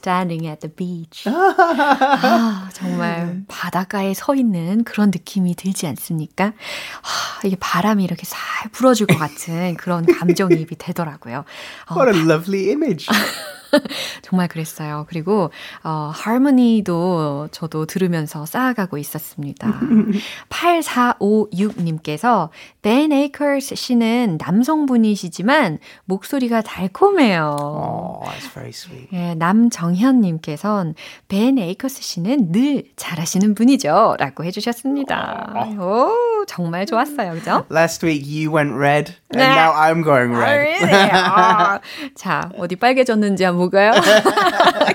standing 0.02 0.46
at 0.48 0.60
the 0.60 0.74
beach. 0.74 1.24
아, 1.30 2.68
정말 2.72 3.44
바닷가에 3.46 4.12
서 4.14 4.34
있는 4.34 4.82
그런 4.82 5.10
느낌이 5.10 5.54
들지 5.54 5.86
않습니까? 5.86 6.46
아, 6.46 7.40
이게 7.44 7.56
바람이 7.58 8.02
이렇게 8.02 8.24
살 8.24 8.70
불어줄 8.72 9.06
것 9.06 9.16
같은 9.16 9.76
그런 9.76 10.04
감정이입이 10.04 10.76
되더라고요. 10.76 11.44
어, 11.88 11.94
What 11.94 12.18
a 12.18 12.24
lovely 12.24 12.70
image. 12.70 13.06
정말 14.22 14.46
그랬어요. 14.48 15.06
그리고 15.08 15.50
어, 15.82 16.10
하모니도 16.14 17.48
저도 17.50 17.86
들으면서 17.86 18.46
쌓아가고 18.46 18.98
있었습니다. 18.98 19.80
8456님께서 20.48 22.50
Ben 22.82 23.10
Akers 23.12 23.74
씨는 23.74 24.38
남성분이시지만 24.40 25.78
목소리가 26.04 26.62
달콤해요. 26.62 27.56
Oh, 27.60 28.20
that's 28.24 28.48
very 28.52 28.70
sweet. 28.70 29.08
예, 29.12 29.34
남정현님께서는 29.34 30.94
벤 31.28 31.58
에이커스 31.58 32.02
씨는 32.02 32.52
늘 32.52 32.84
잘하시는 32.96 33.54
분이죠. 33.54 34.16
라고 34.18 34.44
해주셨습니다. 34.44 35.74
오, 35.78 36.44
정말 36.46 36.86
좋았어요. 36.86 37.32
그죠? 37.34 37.64
Last 37.70 38.04
week 38.04 38.24
you 38.26 38.54
went 38.54 38.74
red, 38.76 39.14
and 39.32 39.40
네. 39.40 39.54
now 39.54 39.72
I'm 39.72 40.02
going 40.02 40.32
아, 40.34 40.40
red. 40.40 40.58
really? 40.58 41.10
아, 41.12 41.80
자, 42.14 42.50
어디 42.58 42.76
빨개졌는지 42.76 43.44
한번 43.44 43.70
볼까요? 43.70 43.92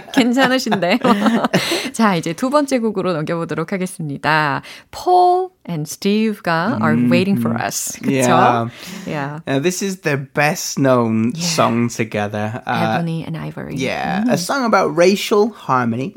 괜찮으신데. 0.13 0.99
자, 1.93 2.15
이제 2.17 2.33
두 2.33 2.51
번째 2.51 2.79
곡으로 2.79 3.13
넘겨보도록 3.13 3.73
하겠습니다. 3.73 4.63
Paul 4.91 5.49
and 5.69 5.89
Steve가 5.89 6.79
are 6.83 6.97
waiting 7.11 7.39
for 7.41 7.57
us. 7.57 7.93
그쵸? 8.03 8.11
Yeah. 8.11 8.69
Yeah. 9.07 9.41
Uh, 9.47 9.59
this 9.61 9.83
is 9.83 10.01
their 10.03 10.17
best 10.17 10.79
known 10.79 11.35
song 11.35 11.89
together. 11.89 12.63
Uh, 12.67 12.99
Ebony 12.99 13.25
and 13.25 13.37
Ivory. 13.37 13.77
yeah, 13.77 14.25
a 14.29 14.37
song 14.37 14.65
about 14.65 14.95
racial 14.97 15.51
harmony 15.51 16.13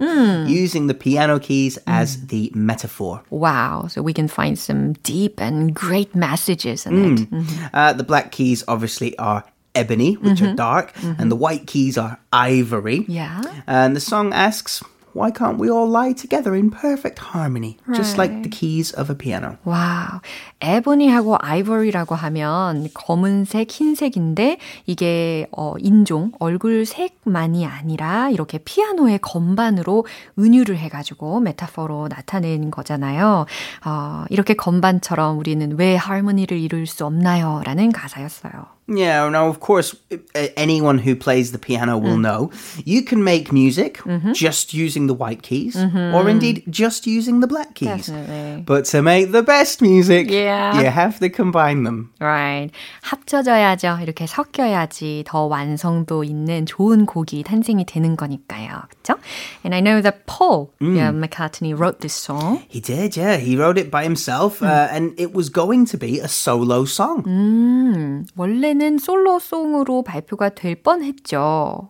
using 0.48 0.88
the 0.88 0.94
piano 0.94 1.40
keys 1.40 1.78
as 1.88 2.28
the 2.28 2.52
metaphor. 2.56 3.22
Wow. 3.30 3.88
So 3.88 4.02
we 4.02 4.14
can 4.14 4.28
find 4.28 4.58
some 4.58 4.94
deep 5.04 5.40
and 5.42 5.74
great 5.74 6.16
messages 6.16 6.86
in 6.86 7.18
it. 7.18 7.28
Uh, 7.74 7.94
the 7.94 8.04
black 8.04 8.32
keys 8.32 8.64
obviously 8.68 9.18
are 9.18 9.44
ebony, 9.75 10.15
which 10.15 10.43
are 10.43 10.55
dark, 10.55 10.93
and 11.19 11.31
the 11.31 11.37
white 11.37 11.67
keys 11.67 11.97
are 11.99 12.19
ivory. 12.33 13.05
Yeah. 13.09 13.43
And 13.67 13.95
the 13.95 14.00
song 14.00 14.33
asks, 14.33 14.83
why 15.12 15.31
can't 15.33 15.59
we 15.59 15.69
all 15.69 15.89
lie 15.89 16.12
together 16.12 16.55
in 16.55 16.71
perfect 16.71 17.19
harmony, 17.19 17.79
just 17.95 18.17
like 18.17 18.43
the 18.43 18.49
keys 18.49 18.93
of 18.93 19.11
a 19.11 19.15
piano? 19.15 19.57
Wow. 19.65 20.21
Ebony하고 20.61 21.37
Ivory라고 21.41 22.15
하면 22.15 22.89
검은색, 22.95 23.71
흰색인데 23.71 24.59
이게 24.87 25.49
어, 25.50 25.75
인종, 25.79 26.33
얼굴 26.39 26.87
색만이 26.87 27.67
아니라 27.67 28.31
이렇게 28.31 28.59
피아노의 28.59 29.19
건반으로 29.21 30.07
은유를 30.39 30.77
해가지고 30.79 31.41
메타포로 31.41 32.09
나타낸 32.09 32.71
거잖아요. 32.71 33.47
어, 33.85 34.25
이렇게 34.29 34.55
건반처럼 34.55 35.39
우리는 35.39 35.77
왜 35.77 35.97
하모니를 35.97 36.59
이룰 36.59 36.87
수 36.87 37.05
없나요? 37.05 37.62
라는 37.65 37.91
가사였어요. 37.91 38.53
Yeah, 38.90 39.28
now 39.30 39.48
of 39.48 39.60
course, 39.62 39.96
uh, 40.14 40.18
anyone 40.56 41.00
who 41.00 41.16
plays 41.16 41.52
the 41.52 41.58
piano 41.58 41.98
will 41.98 42.20
know 42.20 42.52
you 42.86 43.02
can 43.02 43.24
make 43.24 43.52
music 43.52 43.98
just 44.34 44.75
using 44.75 45.08
the 45.08 45.16
white 45.16 45.42
keys, 45.42 45.75
or 45.75 46.30
indeed 46.30 46.62
just 46.70 47.08
using 47.08 47.40
the 47.40 47.48
black 47.48 47.74
keys. 47.74 48.06
Definitely. 48.06 48.62
But 48.64 48.86
to 48.94 49.02
make 49.02 49.32
the 49.32 49.42
best 49.42 49.82
music, 49.82 50.30
Yeah. 50.30 50.78
you 50.80 50.86
have 50.86 51.18
to 51.18 51.30
combine 51.34 51.82
them. 51.84 52.12
Right. 52.22 52.70
합쳐져야죠. 53.02 53.98
이렇게 54.04 54.28
섞여야지 54.28 55.24
더 55.25 55.46
완성도 55.48 56.24
있는 56.24 56.68
좋은 56.68 57.08
곡이 57.08 57.42
탄생이 57.42 57.86
되는 57.88 58.16
거니까요. 58.16 58.84
그렇죠? 59.02 59.20
And 59.64 59.74
I 59.74 59.82
know 59.82 60.00
that 60.00 60.27
Paul 60.27 60.70
yeah, 60.79 61.10
McCartney 61.12 61.74
wrote 61.74 62.01
this 62.01 62.14
song. 62.14 62.62
He 62.70 62.79
did, 62.81 63.18
yeah. 63.18 63.38
He 63.38 63.58
wrote 63.58 63.79
it 63.81 63.90
by 63.90 64.03
himself, 64.03 64.62
uh, 64.62 64.90
and 64.94 65.20
it 65.20 65.34
was 65.34 65.50
going 65.50 65.86
to 65.90 65.98
be 65.98 66.20
a 66.20 66.27
solo 66.27 66.86
song. 66.86 67.24
음, 67.25 68.25
원래는 68.38 68.75
솔로송으로 68.98 70.03
발표가 70.03 70.50
될 70.50 70.75
뻔했죠. 70.75 71.90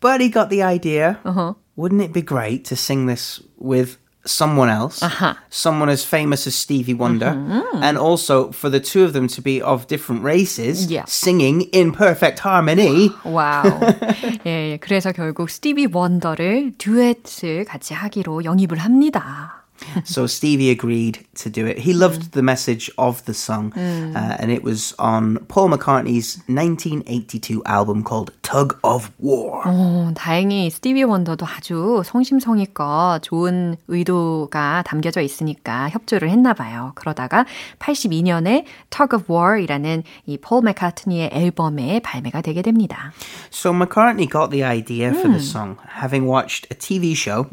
But 0.00 0.20
he 0.20 0.30
got 0.30 0.48
the 0.50 0.62
idea. 0.62 1.18
Uh-huh. 1.24 1.54
Wouldn't 1.76 2.02
it 2.02 2.12
be 2.12 2.22
great 2.22 2.64
to 2.68 2.76
sing 2.76 3.06
this 3.06 3.42
with 3.58 3.98
someone 4.26 4.70
else, 4.70 5.02
Uh-huh. 5.02 5.34
someone 5.50 5.90
as 5.90 6.04
famous 6.04 6.46
as 6.46 6.54
Stevie 6.54 6.94
Wonder, 6.94 7.36
and 7.82 7.98
also 7.98 8.50
for 8.52 8.70
the 8.70 8.80
two 8.80 9.04
of 9.04 9.12
them 9.12 9.26
to 9.28 9.42
be 9.42 9.60
of 9.60 9.86
different 9.86 10.22
races, 10.24 10.86
Yeah. 10.90 11.04
singing 11.06 11.68
in 11.72 11.92
perfect 11.92 12.40
harmony. 12.40 13.10
와우. 13.24 13.64
예, 14.46 14.72
예, 14.72 14.78
그래서 14.80 15.12
결국 15.12 15.50
스티비 15.50 15.88
원더를 15.92 16.72
듀엣을 16.78 17.64
같이 17.66 17.92
하기로 17.92 18.44
영입을 18.44 18.78
합니다. 18.78 19.57
so 20.04 20.26
Stevie 20.26 20.70
agreed 20.70 21.26
to 21.34 21.50
do 21.50 21.66
it. 21.66 21.78
He 21.78 21.92
loved 21.92 22.32
the 22.32 22.42
message 22.42 22.90
of 22.96 23.24
the 23.24 23.34
song, 23.34 23.72
uh, 23.74 24.36
and 24.38 24.50
it 24.50 24.62
was 24.62 24.94
on 24.98 25.38
Paul 25.48 25.68
McCartney's 25.70 26.38
1982 26.46 27.62
album 27.66 28.04
called 28.04 28.30
Tug 28.42 28.78
of 28.84 29.10
War. 29.18 29.62
어, 29.66 30.12
다행히 30.14 30.70
스티비 30.70 31.02
원더도 31.02 31.44
아주 31.44 32.02
성심성의껏 32.04 33.22
좋은 33.22 33.76
의도가 33.88 34.84
담겨져 34.86 35.20
있으니까 35.20 35.88
협조를 35.90 36.30
했나 36.30 36.54
봐요. 36.54 36.92
그러다가 36.94 37.44
82년에 37.80 38.64
Tug 38.90 39.16
of 39.16 39.24
War이라는 39.32 40.02
이 40.26 40.38
폴 40.38 40.62
맥카트니의 40.62 41.30
앨범에 41.32 42.00
발매가 42.00 42.42
되게 42.42 42.62
됩니다. 42.62 43.12
So 43.50 43.72
McCartney 43.72 44.28
got 44.30 44.50
the 44.50 44.62
idea 44.62 45.08
for 45.10 45.28
the 45.28 45.40
song, 45.42 45.76
having 46.00 46.28
watched 46.28 46.68
a 46.70 46.76
TV 46.78 47.12
show 47.16 47.46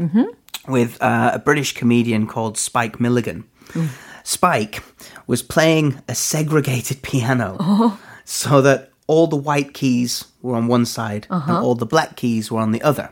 with 0.68 1.00
uh, 1.02 1.30
a 1.34 1.38
British 1.38 1.72
comedian 1.74 2.26
called 2.26 2.56
Spike 2.58 3.00
Milligan. 3.00 3.44
Spike 4.24 4.82
was 5.26 5.42
playing 5.42 6.00
a 6.08 6.14
segregated 6.14 7.02
piano 7.08 7.98
so 8.24 8.60
that 8.62 8.90
all 9.06 9.26
the 9.28 9.36
white 9.36 9.72
keys 9.74 10.24
were 10.42 10.56
on 10.56 10.66
one 10.66 10.84
side 10.84 11.26
and 11.30 11.50
all 11.50 11.74
the 11.74 11.86
black 11.86 12.16
keys 12.16 12.50
were 12.50 12.60
on 12.60 12.72
the 12.72 12.82
other. 12.82 13.10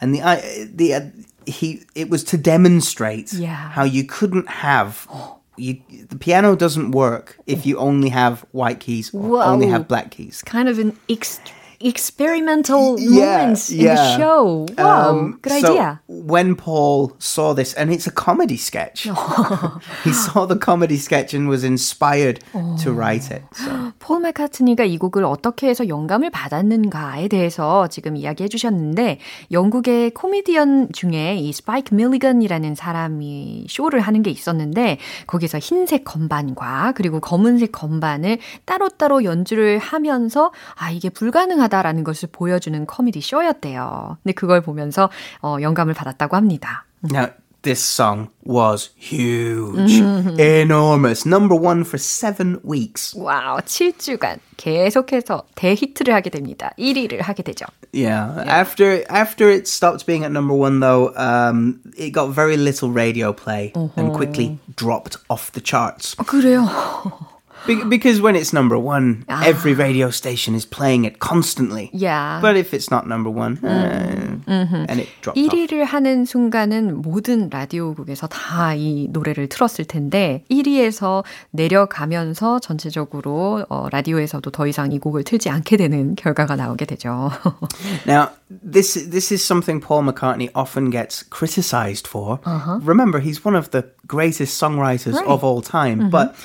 And 0.00 0.14
the 0.14 0.22
I 0.22 0.68
the 0.72 0.94
uh, 0.94 1.00
he 1.46 1.84
it 1.94 2.10
was 2.10 2.22
to 2.24 2.36
demonstrate 2.36 3.32
Yeah. 3.32 3.54
how 3.70 3.84
you 3.84 4.04
couldn't 4.04 4.48
have 4.48 5.08
you 5.56 5.80
the 6.08 6.16
piano 6.16 6.54
doesn't 6.56 6.90
work 6.92 7.36
if 7.46 7.64
you 7.66 7.78
only 7.78 8.10
have 8.10 8.44
white 8.52 8.80
keys 8.80 9.12
or 9.14 9.42
only 9.42 9.66
have 9.68 9.88
black 9.88 10.10
keys. 10.10 10.42
Kind 10.42 10.68
of 10.68 10.78
an 10.78 10.96
ex- 11.08 11.40
experimental 11.82 12.96
Yeah, 12.98 13.38
moments 13.48 13.70
in 13.70 13.80
yeah. 13.80 13.94
the 13.96 14.16
show. 14.16 14.66
Wow, 14.78 15.10
Um, 15.10 15.38
good 15.42 15.52
so 15.60 15.68
idea. 15.72 16.00
when 16.08 16.54
Paul 16.56 17.12
saw 17.18 17.54
this, 17.54 17.74
and 17.74 17.90
it's 17.92 18.06
a 18.06 18.12
comedy 18.12 18.56
sketch, 18.56 19.08
he 20.04 20.12
saw 20.12 20.46
the 20.46 20.56
comedy 20.56 20.96
sketch 20.96 21.34
and 21.34 21.48
was 21.48 21.64
inspired 21.64 22.40
to 22.82 22.92
write 22.92 23.30
it. 23.30 23.42
So. 23.52 23.92
폴 23.98 24.20
맥카트니가 24.20 24.84
이 24.84 24.98
곡을 24.98 25.24
어떻게 25.24 25.68
해서 25.68 25.88
영감을 25.88 26.30
받았는가에 26.30 27.28
대해서 27.28 27.88
지금 27.88 28.16
이야기해 28.16 28.48
주셨는데 28.48 29.18
영국의 29.50 30.10
코미디언 30.12 30.92
중에 30.92 31.36
이 31.36 31.52
스파이크 31.52 31.94
밀리건이라는 31.94 32.74
사람이 32.74 33.66
쇼를 33.68 34.00
하는 34.00 34.22
게 34.22 34.30
있었는데 34.30 34.98
거기서 35.26 35.58
흰색 35.58 36.04
건반과 36.04 36.92
그리고 36.96 37.20
검은색 37.20 37.72
건반을 37.72 38.38
따로따로 38.64 39.24
연주를 39.24 39.78
하면서 39.78 40.52
아 40.76 40.90
이게 40.90 41.08
불가능하다 41.08 41.71
라는 41.80 42.04
것을 42.04 42.28
보여주는 42.30 42.84
코미디 42.84 43.22
쇼였대요. 43.22 44.18
근데 44.22 44.34
그걸 44.34 44.60
보면서 44.60 45.08
어, 45.40 45.56
영감을 45.62 45.94
받았다고 45.94 46.36
합니다. 46.36 46.84
Now, 47.10 47.28
this 47.62 47.80
song 47.80 48.28
was 48.44 48.90
huge, 48.96 50.00
enormous, 50.38 51.24
number 51.24 51.54
one 51.54 51.82
for 51.84 51.98
seven 51.98 52.60
weeks. 52.64 53.14
와우, 53.16 53.58
7주간 53.58 54.38
계속해서 54.56 55.44
대히트를 55.54 56.12
하게 56.12 56.30
됩니다. 56.30 56.72
1위를 56.78 57.22
하게 57.22 57.42
되죠. 57.42 57.64
Yeah. 57.94 58.44
After 58.48 59.04
after 59.10 59.48
it 59.48 59.68
stopped 59.68 60.06
being 60.06 60.24
at 60.24 60.32
number 60.32 60.54
one, 60.54 60.80
though, 60.80 61.12
um, 61.16 61.80
it 61.96 62.12
got 62.12 62.34
very 62.34 62.56
little 62.56 62.90
radio 62.90 63.32
play 63.32 63.72
and 63.96 64.12
quickly 64.12 64.58
dropped 64.76 65.16
off 65.28 65.52
the 65.52 65.62
charts. 65.62 66.16
그래요. 66.26 66.66
Be- 67.65 67.83
because 67.89 68.21
when 68.21 68.35
it's 68.35 68.53
number 68.53 68.77
one, 68.77 69.25
every 69.27 69.73
radio 69.73 70.09
station 70.11 70.53
is 70.53 70.63
playing 70.63 71.05
it 71.05 71.17
constantly. 71.19 71.89
Yeah. 71.91 72.39
But 72.39 72.55
if 72.55 72.71
it's 72.71 72.91
not 72.91 73.07
number 73.07 73.31
one, 73.31 73.57
uh, 73.65 74.37
and 74.47 74.99
it 75.01 75.09
drops 75.21 75.39
off. 75.39 75.51
1위를 75.51 75.83
하는 75.83 76.23
순간은 76.25 77.01
모든 77.01 77.49
라디오국에서 77.49 78.27
다 78.27 78.75
이 78.75 79.07
노래를 79.11 79.49
틀었을 79.49 79.85
텐데 79.85 80.45
1위에서 80.51 81.23
내려가면서 81.51 82.59
전체적으로 82.59 83.65
어, 83.69 83.87
라디오에서도 83.91 84.49
더 84.51 84.67
이상 84.67 84.91
이 84.91 84.99
곡을 84.99 85.23
틀지 85.23 85.49
않게 85.49 85.77
되는 85.77 86.15
결과가 86.15 86.55
나오게 86.55 86.85
되죠. 86.85 87.31
Now, 88.07 88.29
this 88.49 88.93
this 89.09 89.33
is 89.33 89.43
something 89.43 89.81
Paul 89.81 90.03
McCartney 90.03 90.49
often 90.53 90.89
gets 90.91 91.23
criticized 91.29 92.07
for. 92.07 92.39
Remember, 92.83 93.19
he's 93.19 93.43
one 93.43 93.55
of 93.57 93.71
the 93.71 93.83
greatest 94.07 94.61
songwriters 94.61 95.15
Right. 95.15 95.27
of 95.27 95.43
all 95.43 95.61
time, 95.61 96.09
but 96.09 96.35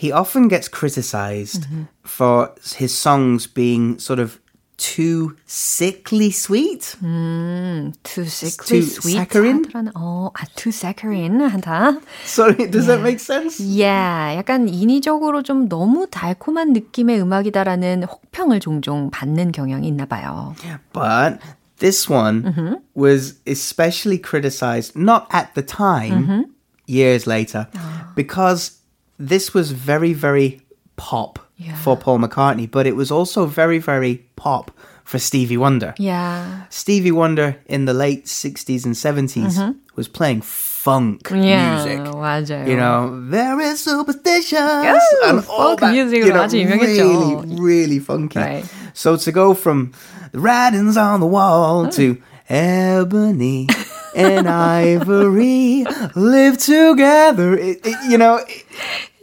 he 0.00 0.12
often 0.12 0.48
gets 0.48 0.68
criticized 0.68 1.66
for 2.04 2.52
his 2.76 2.94
songs 2.94 3.46
being 3.46 3.98
sort 3.98 4.18
of 4.18 4.40
too 4.76 5.34
sickly 5.46 6.30
sweet. 6.30 6.96
too 7.00 8.24
sickly 8.26 8.80
too 8.80 8.82
sweet 8.82 9.16
saccharine? 9.16 9.64
하더라는 9.64 9.92
어, 9.94 10.30
아, 10.34 10.44
too 10.54 10.70
saccharine 10.70 11.48
한다. 11.48 11.98
Sorry, 12.24 12.68
does 12.70 12.86
that 12.86 13.00
make 13.00 13.18
sense? 13.18 13.58
Yeah, 13.58 14.36
약간 14.36 14.68
인위적으로 14.68 15.42
좀 15.42 15.68
너무 15.68 16.06
달콤한 16.10 16.72
느낌의 16.74 17.20
음악이다라는 17.20 18.04
혹평을 18.04 18.60
종종 18.60 19.10
받는 19.10 19.52
경향이 19.52 19.88
있나 19.88 20.04
봐요. 20.04 20.54
But 20.92 21.40
this 21.78 22.08
one 22.08 22.80
was 22.94 23.40
especially 23.46 24.18
criticized, 24.18 24.94
not 24.94 25.26
at 25.32 25.54
the 25.54 25.62
time, 25.62 26.52
years 26.86 27.26
later, 27.26 27.66
because 28.14 28.72
this 29.20 29.54
was 29.54 29.72
very, 29.72 30.12
very 30.12 30.60
pop 30.96 31.38
Yeah. 31.56 31.74
for 31.76 31.96
Paul 31.96 32.18
McCartney, 32.18 32.70
but 32.70 32.86
it 32.86 32.96
was 32.96 33.10
also 33.10 33.46
very, 33.46 33.78
very 33.78 34.24
pop 34.36 34.70
for 35.04 35.18
Stevie 35.18 35.56
Wonder. 35.56 35.94
Yeah. 35.98 36.64
Stevie 36.68 37.12
Wonder 37.12 37.56
in 37.66 37.86
the 37.86 37.94
late 37.94 38.26
60s 38.26 38.84
and 38.84 38.94
70s 38.94 39.56
was 39.94 40.08
playing 40.08 40.42
funk 40.42 41.28
Yeah, 41.30 41.74
music. 41.80 42.00
맞아요. 42.12 42.66
You 42.68 42.76
know, 42.76 43.10
very 43.28 43.74
superstitious 43.76 44.52
Yeah, 44.52 44.98
and 45.24 45.40
all 45.48 45.76
funk 45.76 45.80
that, 45.80 45.94
music으로 45.94 46.26
you 46.26 46.32
know, 46.32 46.42
아주 46.44 46.60
유명했죠. 46.60 47.02
really, 47.02 47.60
really 47.60 47.98
funky. 47.98 48.38
Right. 48.38 48.64
So 48.94 49.16
to 49.16 49.32
go 49.32 49.54
from 49.54 49.92
the 50.32 50.40
writings 50.40 50.96
on 50.96 51.20
the 51.20 51.26
wall 51.26 51.88
to 51.96 52.16
ebony 52.48 53.68
and 54.14 54.48
ivory 54.48 55.84
live 56.14 56.58
together, 56.58 57.54
it, 57.56 57.80
it- 57.86 58.10
you 58.10 58.18
know, 58.18 58.36
it, 58.36 58.64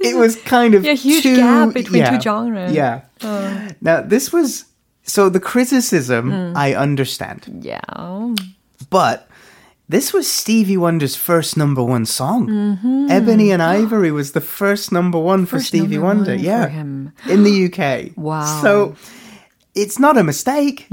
it 0.01 0.17
was 0.17 0.37
kind 0.37 0.75
of 0.75 0.85
Yeah, 0.85 0.95
huge 0.95 1.23
too, 1.23 1.37
gap 1.37 1.75
between 1.75 2.03
yeah, 2.03 2.11
two 2.11 2.21
genres. 2.21 2.73
Yeah. 2.73 3.01
Now 3.81 4.01
this 4.03 4.33
was 4.33 4.65
so 5.03 5.29
the 5.29 5.41
criticism 5.41 6.31
Hmm. 6.31 6.53
I 6.57 6.75
understand, 6.75 7.61
Yeah. 7.63 7.81
but. 8.91 9.25
This 9.91 10.13
was 10.13 10.29
Stevie 10.31 10.77
Wonder's 10.77 11.17
first 11.17 11.57
number 11.57 11.83
one 11.83 12.05
song. 12.05 13.09
Ebony 13.09 13.51
and 13.51 13.63
Ivory 13.81 14.13
was 14.13 14.33
the 14.33 14.41
first 14.43 14.93
number 14.93 15.19
one 15.19 15.47
for 15.47 15.57
Mm-hmm. 15.57 15.65
Stevie 15.65 15.97
Wonder. 15.99 16.33
one 16.33 16.39
for 16.39 16.45
yeah. 16.45 16.69
In 17.33 17.43
the 17.43 17.73
UK. 17.73 18.13
Wow. 18.19 18.61
So 18.61 18.97
it's 19.75 19.99
not 19.99 20.19
a 20.19 20.23
mistake. 20.23 20.87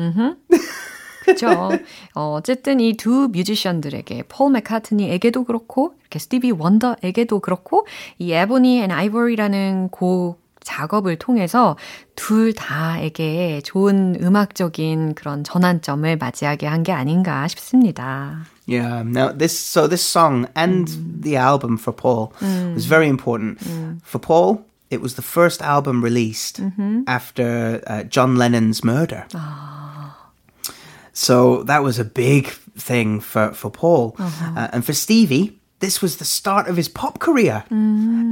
그렇죠. 1.25 1.69
어, 2.13 2.35
어쨌든 2.37 2.79
이 2.79 2.93
두 2.95 3.29
뮤지션들에게 3.31 4.23
폴 4.29 4.51
맥카트니에게도 4.51 5.43
그렇고 5.43 5.93
이렇게 6.01 6.19
스티비 6.19 6.51
원더에게도 6.51 7.39
그렇고 7.39 7.85
이 8.19 8.31
Ebony 8.31 8.81
and 8.81 8.91
Ivory라는 8.91 9.89
곡 9.89 10.39
작업을 10.63 11.17
통해서 11.17 11.77
둘 12.15 12.51
다에게 12.53 13.61
좋은 13.63 14.15
음악적인 14.19 15.13
그런 15.13 15.43
전환점을 15.43 16.17
맞이하게 16.17 16.65
한 16.65 16.81
게 16.83 16.91
아닌가 16.91 17.47
싶습니다. 17.47 18.45
Yeah. 18.67 19.03
Now 19.03 19.31
this 19.37 19.53
so 19.55 19.87
this 19.87 20.01
song 20.03 20.47
and 20.57 20.87
the 21.21 21.37
album 21.37 21.77
for 21.77 21.93
Paul 21.95 22.31
was 22.73 22.87
very 22.87 23.07
important. 23.07 23.59
For 24.03 24.19
Paul, 24.19 24.65
it 24.89 25.01
was 25.03 25.13
the 25.15 25.21
first 25.21 25.61
album 25.61 26.01
released 26.03 26.59
after 27.05 27.81
uh, 27.85 28.03
John 28.09 28.35
Lennon's 28.35 28.83
murder. 28.83 29.25
So 31.17 31.63
that 31.63 31.81
was 31.83 31.97
a 31.99 32.03
big 32.03 32.47
thing 32.77 33.21
for 33.21 33.53
for 33.53 33.71
Paul, 33.71 34.15
Uh, 34.19 34.67
and 34.73 34.83
for 34.85 34.93
Stevie 34.93 35.57
This 35.84 36.02
was 36.02 36.16
the 36.18 36.26
start 36.26 36.68
of 36.68 36.76
his 36.76 36.90
pop 36.90 37.20
career. 37.20 37.64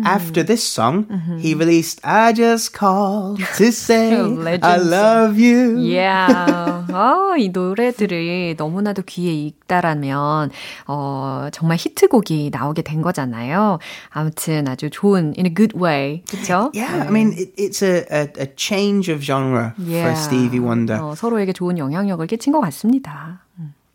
After 0.05 0.45
this 0.45 0.63
song, 0.63 1.09
he 1.41 1.55
released 1.55 1.99
"I 2.05 2.35
Just 2.35 2.75
Called 2.75 3.41
to 3.57 3.73
Say 3.73 4.21
Legend 4.21 4.67
I 4.67 4.77
song. 4.77 4.91
Love 4.91 5.41
You." 5.41 5.81
Yeah. 5.81 6.85
어, 6.93 7.37
이 7.39 7.49
노래들이 7.49 8.55
너무나도 8.59 9.03
귀에 9.07 9.33
익다라면, 9.33 10.51
어, 10.89 11.49
정말 11.51 11.79
히트곡이 11.81 12.51
나오게 12.53 12.83
된 12.83 13.01
거잖아요. 13.01 13.79
아무튼 14.11 14.69
아주 14.69 14.91
좋은, 14.91 15.33
in 15.39 15.47
a 15.47 15.55
good 15.55 15.75
way. 15.75 16.23
그쵸? 16.29 16.71
Yeah, 16.75 17.07
I 17.07 17.11
mean, 17.11 17.33
it, 17.33 17.55
it's 17.57 17.81
a, 17.81 18.05
a, 18.11 18.29
a 18.41 18.47
change 18.57 19.09
of 19.09 19.23
genre 19.23 19.73
for 19.79 20.13
Stevie 20.17 20.61
Wonder. 20.61 20.99
어, 21.01 21.15
서로에게 21.15 21.55
좋은 21.55 21.79
영향력을 21.79 22.27
끼친 22.27 22.53
것 22.53 22.61
같습니다. 22.61 23.41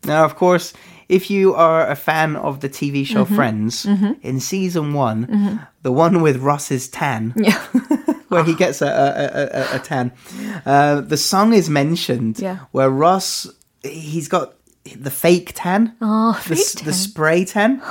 Now, 0.06 0.24
of 0.24 0.34
course, 0.36 0.74
if 1.09 1.29
you 1.29 1.55
are 1.55 1.89
a 1.89 1.95
fan 1.95 2.35
of 2.35 2.59
the 2.61 2.69
TV 2.69 3.05
show 3.05 3.25
mm-hmm. 3.25 3.35
Friends, 3.35 3.85
mm-hmm. 3.85 4.13
in 4.21 4.39
season 4.39 4.93
one, 4.93 5.25
mm-hmm. 5.25 5.57
the 5.81 5.91
one 5.91 6.21
with 6.21 6.37
Ross's 6.37 6.87
tan, 6.87 7.33
Yeah. 7.37 7.57
where 8.29 8.43
he 8.43 8.53
gets 8.53 8.81
a, 8.81 8.87
a, 8.87 9.75
a, 9.75 9.75
a, 9.77 9.79
tan, 9.79 10.11
uh, 10.65 11.01
the 11.01 11.17
song 11.17 11.53
is 11.53 11.69
mentioned 11.69 12.39
Yeah. 12.39 12.59
where 12.71 12.89
Ross, 12.89 13.47
he's 13.83 14.27
got 14.27 14.53
the 14.95 15.09
fake 15.11 15.53
tan, 15.55 15.95
어, 15.99 16.33
the, 16.47 16.55
fake 16.55 16.59
s- 16.59 16.73
the 16.73 16.83
tan? 16.85 16.93
spray 16.93 17.45
tan. 17.45 17.81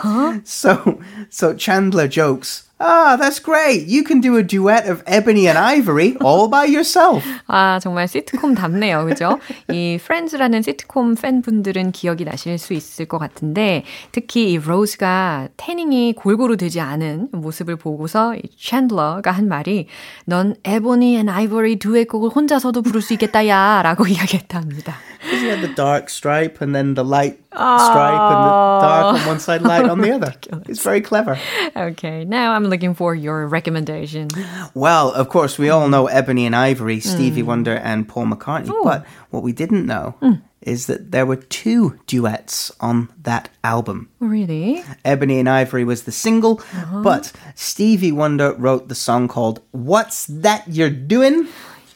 So, 0.44 1.00
so 1.28 1.54
Chandler 1.54 2.06
jokes, 2.06 2.67
ah, 2.79 3.17
that's 3.19 3.39
great. 3.39 3.87
You 3.87 4.03
can 4.03 4.19
do 4.19 4.37
a 4.37 4.43
duet 4.43 4.89
of 4.89 5.03
Ebony 5.07 5.47
and 5.47 5.57
Ivory 5.57 6.17
all 6.21 6.49
by 6.49 6.65
yourself. 6.65 7.23
아, 7.47 7.79
정말 7.79 8.07
시트콤답네요. 8.07 9.05
그죠? 9.05 9.39
이 9.71 9.97
프렌즈라는 10.03 10.61
시트콤 10.61 11.15
팬분들은 11.15 11.91
기억이 11.91 12.25
나실 12.25 12.57
수 12.57 12.73
있을 12.73 13.05
것 13.05 13.17
같은데 13.17 13.83
특히 14.11 14.51
이 14.51 14.57
로즈가 14.57 15.49
태닝이 15.57 16.13
골고루 16.13 16.57
되지 16.57 16.81
않은 16.81 17.29
모습을 17.31 17.75
보고서 17.77 18.35
이 18.35 18.41
챈들러가 18.59 19.31
한 19.31 19.47
말이 19.47 19.87
넌 20.25 20.55
에보니 20.63 21.17
앤 21.17 21.29
아이보리 21.29 21.79
두엣곡을 21.79 22.29
혼자서도 22.29 22.81
부를 22.81 23.01
수 23.01 23.13
있겠다 23.13 23.47
야 23.47 23.81
라고 23.83 24.05
이야기했답니다. 24.07 24.95
Because 25.23 25.41
he 25.41 25.47
had 25.47 25.61
the 25.61 25.73
dark 25.73 26.09
stripe 26.09 26.59
and 26.61 26.75
then 26.75 26.95
the 26.95 27.03
light 27.05 27.39
stripe 27.53 28.27
and 28.33 28.43
the 28.43 28.79
dark 28.81 29.15
on 29.15 29.27
one 29.27 29.39
side, 29.39 29.61
light 29.61 29.89
on 29.89 30.01
the 30.01 30.11
other. 30.11 30.33
It's 30.67 30.83
very 30.83 30.99
clever. 30.99 31.37
Okay, 31.75 32.25
now 32.25 32.51
I'm 32.51 32.66
looking 32.67 32.93
for 32.93 33.15
your 33.15 33.47
recommendation. 33.47 34.27
Well, 34.73 35.11
of 35.13 35.29
course, 35.29 35.57
we 35.57 35.69
all 35.69 35.87
know 35.87 36.07
Ebony 36.07 36.45
and 36.45 36.55
Ivory, 36.55 36.99
Stevie 36.99 37.43
Wonder 37.43 37.75
and 37.75 38.07
Paul 38.07 38.25
McCartney. 38.27 38.71
But 38.83 39.05
what 39.29 39.43
we 39.43 39.51
didn't 39.53 39.85
know 39.85 40.15
is 40.61 40.87
that 40.87 41.11
there 41.11 41.25
were 41.25 41.35
two 41.35 41.99
duets 42.07 42.71
on 42.79 43.09
that 43.23 43.49
album. 43.63 44.09
Really? 44.19 44.83
Ebony 45.03 45.39
and 45.39 45.49
Ivory 45.49 45.83
was 45.83 46.03
the 46.03 46.11
single, 46.11 46.61
but 47.03 47.31
Stevie 47.55 48.11
Wonder 48.11 48.53
wrote 48.53 48.87
the 48.87 48.95
song 48.95 49.27
called 49.27 49.61
What's 49.71 50.25
That 50.27 50.63
You're 50.67 50.89
Doing? 50.89 51.47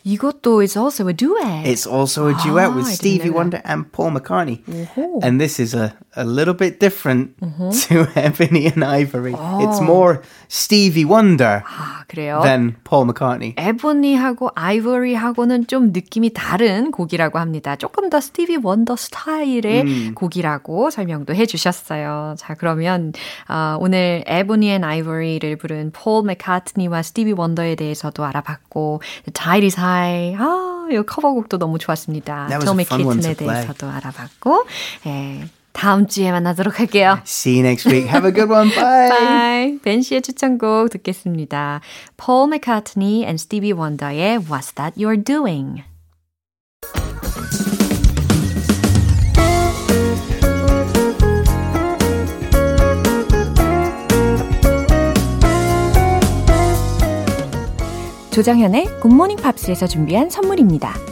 이것도 0.07 0.63
is 0.63 0.77
also 0.77 1.07
a 1.09 1.13
duet. 1.13 1.65
It's 1.67 1.85
also 1.85 2.27
a 2.27 2.33
duet 2.35 2.69
Ah, 2.71 2.75
with 2.75 2.85
I 2.85 2.95
didn't 2.95 2.95
Stevie 2.95 3.17
know 3.17 3.31
that. 3.31 3.35
Wonder 3.35 3.61
and 3.65 3.91
Paul 3.91 4.11
McCartney. 4.11 4.63
And 5.21 5.41
this 5.41 5.59
is 5.59 5.73
a, 5.73 5.93
a 6.16 6.24
little 6.24 6.54
bit 6.54 6.78
different 6.78 7.36
to 7.88 8.06
Ebony 8.16 8.66
and 8.66 8.84
Ivory. 8.84 9.34
It's 9.34 9.80
more 9.80 10.22
Stevie 10.48 11.04
Wonder 11.04 11.62
아, 11.66 12.04
than 12.42 12.76
Paul 12.84 13.06
McCartney. 13.06 13.54
에보니하고 13.56 14.50
아이보리하고는 14.54 15.66
좀 15.66 15.92
느낌이 15.92 16.32
다른 16.34 16.90
곡이라고 16.90 17.38
합니다. 17.38 17.76
조금 17.76 18.10
더 18.10 18.20
스티비 18.20 18.58
원더 18.62 18.96
스타일의 18.96 20.12
곡이라고 20.14 20.90
설명도 20.90 21.34
해주셨어요. 21.34 22.34
자, 22.36 22.54
그러면 22.54 23.12
어, 23.48 23.76
오늘 23.80 24.24
에보니 24.26 24.70
앤 24.70 24.84
아이보리를 24.84 25.56
부른 25.56 25.92
폴 25.92 26.24
맥카트니와 26.24 27.02
스티비 27.02 27.32
원더에 27.32 27.74
대해서도 27.74 28.24
알아봤고 28.24 29.00
is 29.62 29.78
High 29.78 30.36
아, 30.38 30.88
이 30.90 31.02
커버곡도 31.06 31.58
너무 31.58 31.78
좋았습니다. 31.78 32.58
토미 32.64 32.84
키튼에. 32.84 33.34
대해서도 33.34 33.88
알아봤고 33.88 34.66
예, 35.06 35.44
다음 35.72 36.06
주에 36.06 36.30
만나도록 36.30 36.78
할게요. 36.80 37.18
See 37.26 37.58
you 37.58 37.66
next 37.66 37.88
week. 37.88 38.08
Have 38.08 38.28
a 38.28 38.32
good 38.34 38.52
one. 38.52 38.70
Bye. 38.70 39.08
Bye. 39.08 39.78
벤 39.82 40.02
씨의 40.02 40.22
추천곡 40.22 40.90
듣겠습니다. 40.90 41.80
Paul 42.16 42.50
McCartney 42.50 43.22
and 43.24 43.34
Stevie 43.34 43.72
Wonder의 43.72 44.38
What's 44.38 44.74
That 44.74 44.96
You're 44.96 45.24
Doing? 45.24 45.82
조정현의 58.32 59.00
굿모닝 59.00 59.36
팝스에서 59.36 59.86
준비한 59.86 60.30
선물입니다. 60.30 61.11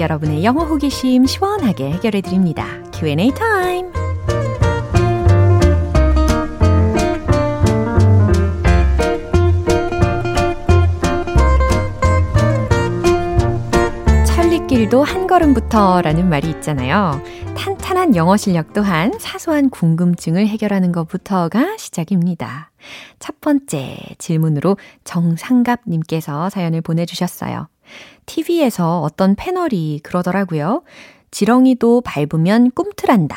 여러분의 0.00 0.44
영어 0.44 0.64
호기심 0.64 1.26
시원하게 1.26 1.90
해결해 1.90 2.20
드립니다. 2.20 2.66
Q&A 2.94 3.30
타임. 3.32 3.90
천리길도 14.24 15.02
한 15.02 15.26
걸음부터라는 15.26 16.28
말이 16.28 16.48
있잖아요. 16.50 17.20
탄탄한 17.56 18.14
영어 18.14 18.36
실력 18.36 18.72
또한 18.72 19.12
사소한 19.18 19.68
궁금증을 19.68 20.46
해결하는 20.46 20.92
것부터가 20.92 21.76
시작입니다. 21.76 22.70
첫 23.18 23.40
번째 23.40 23.98
질문으로 24.18 24.76
정상갑님께서 25.02 26.50
사연을 26.50 26.82
보내주셨어요. 26.82 27.68
TV에서 28.26 29.00
어떤 29.00 29.34
패널이 29.34 30.00
그러더라고요. 30.02 30.82
지렁이도 31.30 32.02
밟으면 32.02 32.70
꿈틀한다. 32.72 33.36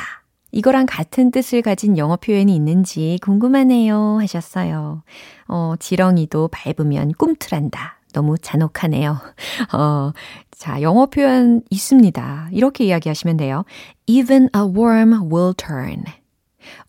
이거랑 0.52 0.86
같은 0.86 1.32
뜻을 1.32 1.62
가진 1.62 1.98
영어 1.98 2.18
표현이 2.18 2.54
있는지 2.54 3.18
궁금하네요 3.22 4.18
하셨어요. 4.20 5.04
어, 5.48 5.74
지렁이도 5.80 6.50
밟으면 6.50 7.14
꿈틀한다. 7.14 8.00
너무 8.14 8.38
잔혹하네요. 8.38 9.18
어, 9.74 10.12
자, 10.52 10.82
영어 10.82 11.06
표현 11.06 11.62
있습니다. 11.70 12.50
이렇게 12.52 12.86
이야기하시면 12.86 13.38
돼요. 13.38 13.64
Even 14.06 14.50
a 14.56 14.62
worm 14.62 15.32
will 15.32 15.54
turn. 15.56 16.04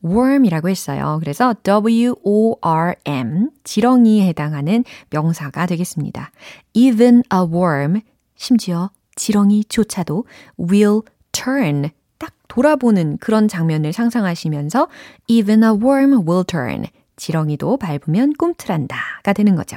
Worm이라고 0.04 0.68
했어요. 0.68 1.18
그래서 1.20 1.54
W-O-R-M, 1.62 3.50
지렁이에 3.64 4.26
해당하는 4.28 4.84
명사가 5.10 5.66
되겠습니다. 5.66 6.30
Even 6.74 7.22
a 7.32 7.40
worm, 7.40 8.00
심지어 8.36 8.90
지렁이조차도 9.16 10.24
will 10.58 11.00
turn, 11.32 11.90
딱 12.18 12.34
돌아보는 12.48 13.18
그런 13.18 13.48
장면을 13.48 13.92
상상하시면서 13.92 14.88
Even 15.28 15.62
a 15.62 15.70
worm 15.70 16.26
will 16.28 16.44
turn, 16.46 16.86
지렁이도 17.16 17.78
밟으면 17.78 18.34
꿈틀한다가 18.34 19.32
되는 19.32 19.54
거죠. 19.54 19.76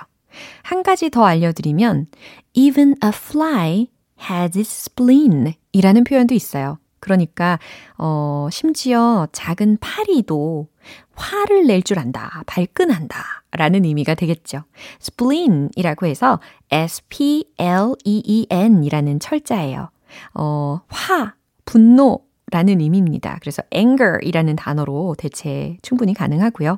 한 0.63 0.83
가지 0.83 1.09
더 1.09 1.25
알려드리면 1.25 2.07
Even 2.53 2.95
a 3.03 3.09
fly 3.09 3.87
has 4.29 4.57
its 4.57 4.89
spleen 4.89 5.53
이라는 5.71 6.03
표현도 6.03 6.33
있어요. 6.33 6.79
그러니까 7.05 7.59
어 7.99 8.47
심지어 8.51 9.27
작은 9.31 9.77
파리도 9.79 10.67
화를 11.15 11.67
낼 11.67 11.83
줄 11.83 11.99
안다, 11.99 12.41
발끈한다 12.47 13.43
라는 13.51 13.85
의미가 13.85 14.15
되겠죠. 14.15 14.63
spleen이라고 15.01 16.07
해서 16.07 16.39
S-P-L-E-E-N 16.71 18.83
이라는 18.83 19.19
철자예요. 19.19 19.89
어, 20.33 20.81
화, 20.87 21.35
분노 21.65 22.19
라는 22.51 22.81
의미입니다. 22.81 23.37
그래서 23.41 23.61
anger이라는 23.73 24.55
단어로 24.55 25.15
대체 25.17 25.77
충분히 25.81 26.13
가능하고요. 26.13 26.77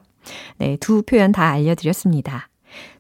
네, 0.58 0.78
두 0.78 1.04
표현 1.04 1.32
다 1.32 1.50
알려드렸습니다. 1.52 2.50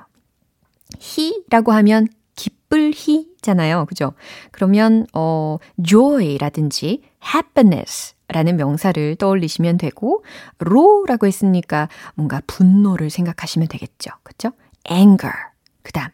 희라고 0.98 1.72
하면 1.72 2.08
기쁠 2.36 2.92
희잖아요. 2.94 3.86
그죠? 3.86 4.14
그러면, 4.50 5.06
어, 5.14 5.58
joy라든지 5.82 7.02
happiness 7.22 8.14
라는 8.28 8.56
명사를 8.56 9.16
떠올리시면 9.16 9.78
되고, 9.78 10.24
로라고 10.58 11.26
했으니까 11.26 11.88
뭔가 12.14 12.40
분노를 12.46 13.10
생각하시면 13.10 13.68
되겠죠. 13.68 14.10
그죠? 14.22 14.52
anger. 14.90 15.34
그 15.82 15.92
다음, 15.92 16.08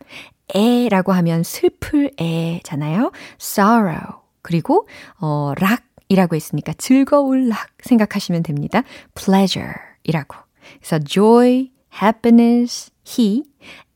에라고 0.54 1.12
하면 1.12 1.42
슬플 1.42 2.12
에잖아요. 2.18 3.12
sorrow. 3.40 4.20
그리고 4.42 4.88
어 5.20 5.52
락이라고 5.58 6.36
했으니까 6.36 6.72
즐거울 6.74 7.48
락 7.48 7.68
생각하시면 7.82 8.42
됩니다. 8.42 8.82
pleasure 9.14 9.74
이라고. 10.04 10.36
그래서 10.80 10.98
joy, 10.98 11.70
happiness, 12.02 12.90
he, 13.06 13.44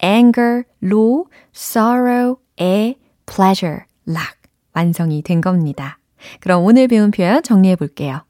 anger, 0.03 0.65
low, 0.83 1.25
sorrow, 1.55 2.37
에, 2.61 2.97
pleasure, 3.27 3.85
락 4.07 4.37
완성이 4.75 5.23
된 5.23 5.41
겁니다. 5.41 5.99
그럼 6.41 6.65
오늘 6.65 6.89
배운 6.89 7.11
표현 7.11 7.43
정리해 7.43 7.77
볼게요. 7.77 8.25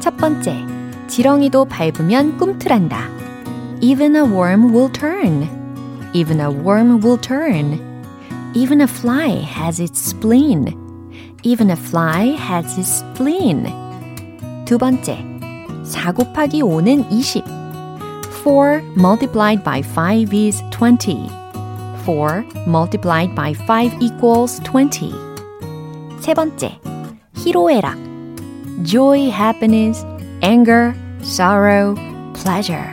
첫 0.00 0.16
번째 0.16 0.77
지렁이도 1.07 1.65
밟으면 1.65 2.37
꿈틀한다. 2.37 3.09
Even 3.81 4.15
a 4.15 4.23
worm 4.23 4.73
will 4.73 4.91
turn. 4.91 5.47
Even 6.13 6.39
a 6.39 6.49
worm 6.49 7.01
will 7.01 7.19
turn. 7.19 7.79
Even 8.53 8.81
a 8.81 8.87
fly 8.87 9.41
has 9.43 9.79
its 9.79 9.99
spleen. 9.99 10.73
Even 11.43 11.69
a 11.69 11.75
fly 11.75 12.35
has 12.37 12.77
its 12.77 13.03
spleen. 13.03 13.67
두 14.65 14.77
번째. 14.77 15.17
4 15.83 16.13
곱하기 16.13 16.61
5는 16.61 17.09
20. 17.09 17.43
4 18.43 18.81
multiplied 18.95 19.63
by 19.63 19.81
5 19.81 20.33
is 20.33 20.63
20. 20.71 21.29
4 22.05 22.45
multiplied 22.67 23.35
by 23.35 23.53
5 23.53 23.97
equals 24.01 24.61
20. 24.63 25.11
세 26.19 26.33
번째. 26.33 26.79
희로애락. 27.35 27.97
Joy, 28.83 29.29
happiness, 29.29 30.05
anger, 30.42 30.94
sorrow, 31.22 31.94
pleasure. 32.34 32.88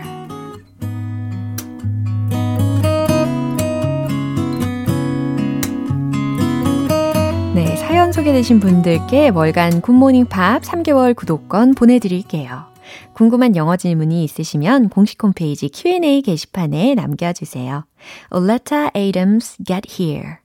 네, 7.54 7.76
사연 7.78 8.12
소개되신 8.12 8.60
분들께 8.60 9.30
월간 9.30 9.82
굿모닝 9.82 10.26
팝 10.26 10.62
3개월 10.62 11.16
구독권 11.16 11.76
보내드릴게요. 11.76 12.66
궁금한 13.14 13.56
영어 13.56 13.78
질문이 13.78 14.24
있으시면 14.24 14.90
공식 14.90 15.22
홈페이지 15.24 15.70
Q&A 15.70 16.22
게시판에 16.22 16.96
남겨주세요. 16.96 17.86
Oleta 18.32 18.90
Adams, 18.96 19.58
get 19.64 20.02
here. 20.02 20.45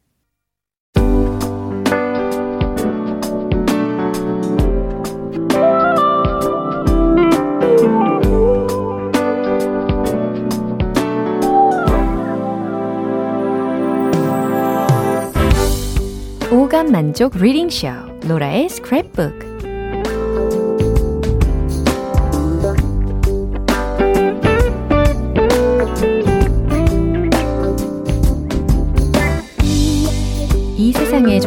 시간 16.70 16.92
만족 16.92 17.36
리딩 17.36 17.68
쇼 17.68 17.88
로라의 18.28 18.68
스크랩북 18.68 19.49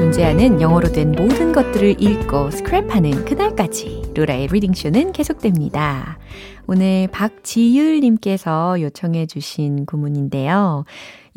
존재하는 0.04 0.60
영어로 0.60 0.92
된 0.92 1.13
모든 1.13 1.54
것들을 1.54 2.02
읽고 2.02 2.50
스크랩하는 2.50 3.26
그날까지 3.26 4.12
로라의 4.13 4.48
리딩쇼는 4.48 5.13
계속됩니다. 5.13 6.20
오늘 6.68 7.08
박지율님께서 7.08 8.82
요청해 8.82 9.28
주신 9.28 9.86
구문인데요. 9.86 10.84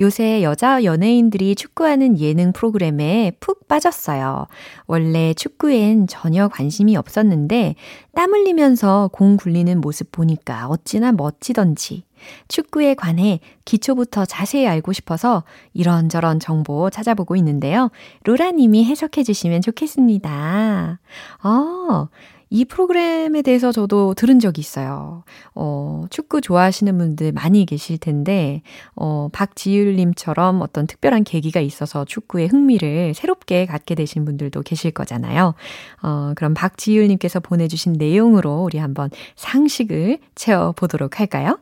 요새 0.01 0.43
여자 0.43 0.83
연예인들이 0.83 1.55
축구하는 1.55 2.19
예능 2.19 2.53
프로그램에 2.53 3.31
푹 3.39 3.69
빠졌어요. 3.69 4.49
원래 4.89 5.33
축구엔 5.33 6.09
전혀 6.09 6.49
관심이 6.49 6.97
없었는데 6.97 7.77
땀 8.17 8.35
흘리면서 8.35 9.11
공 9.13 9.37
굴리는 9.37 9.81
모습 9.81 10.11
보니까 10.11 10.67
어찌나 10.67 11.13
멋지던지 11.13 12.03
축구에 12.49 12.95
관해 12.95 13.41
기초부터 13.65 14.25
자세히 14.25 14.67
알고 14.67 14.93
싶어서 14.93 15.45
이런저런 15.75 16.41
정보 16.41 16.91
찾아보고 16.91 17.37
있는데요. 17.37 17.91
로라님이 18.25 18.85
해석해 18.85 19.23
주시면 19.23 19.63
좋겠습니다. 19.63 20.99
어, 21.43 22.09
이 22.49 22.65
프로그램에 22.65 23.43
대해서 23.43 23.73
저도 23.73 24.15
들은 24.15 24.39
적이 24.39 24.61
있어요. 24.61 25.25
어, 25.55 26.05
축구 26.11 26.41
좋아하시는 26.41 26.97
분들 26.97 27.33
많이 27.33 27.67
계실 27.67 27.99
텐데, 27.99 28.63
어, 28.95 29.29
박지율님처럼 29.33 30.63
어떤 30.63 30.87
특별한 30.87 31.25
계기가 31.25 31.61
있어서 31.61 32.05
축구에 32.05 32.47
흥미를 32.47 33.15
새롭게 33.15 33.67
갖게 33.67 33.95
되신 33.97 34.25
분들도 34.25 34.63
계실 34.63 34.93
거잖아요. 34.93 35.55
어, 36.03 36.33
그럼 36.37 36.55
박지율님께서 36.55 37.41
보내주신 37.41 37.95
내용으로 37.95 38.63
우리 38.63 38.79
한번 38.79 39.11
상식을 39.35 40.19
채워보도록 40.37 41.19
할까요? 41.19 41.59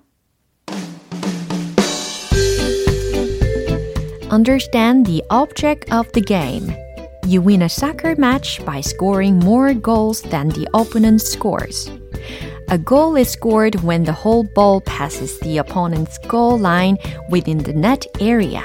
Understand 4.35 5.07
the 5.07 5.23
object 5.31 5.93
of 5.93 6.11
the 6.11 6.21
game. 6.21 6.75
You 7.25 7.41
win 7.41 7.63
a 7.63 7.69
soccer 7.69 8.17
match 8.17 8.59
by 8.65 8.81
scoring 8.81 9.39
more 9.39 9.73
goals 9.75 10.23
than 10.23 10.49
the 10.49 10.67
opponent 10.75 11.23
scores. 11.23 11.89
A 12.69 12.77
goal 12.77 13.15
is 13.15 13.31
scored 13.31 13.77
when 13.85 14.03
the 14.03 14.13
whole 14.13 14.43
ball 14.43 14.81
passes 14.81 15.39
the 15.39 15.59
opponent's 15.59 16.19
goal 16.19 16.59
line 16.59 16.99
within 17.31 17.59
the 17.59 17.75
net 17.75 18.09
area. 18.19 18.65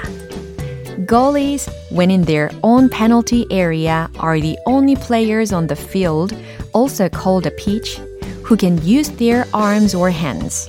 Goalies, 1.06 1.70
when 1.92 2.10
in 2.10 2.22
their 2.22 2.50
own 2.64 2.88
penalty 2.88 3.46
area, 3.52 4.10
are 4.18 4.40
the 4.40 4.58
only 4.66 4.96
players 4.96 5.52
on 5.52 5.68
the 5.68 5.76
field, 5.76 6.34
also 6.72 7.08
called 7.08 7.46
a 7.46 7.52
pitch, 7.52 8.00
who 8.42 8.56
can 8.56 8.84
use 8.84 9.10
their 9.10 9.46
arms 9.54 9.94
or 9.94 10.10
hands. 10.10 10.68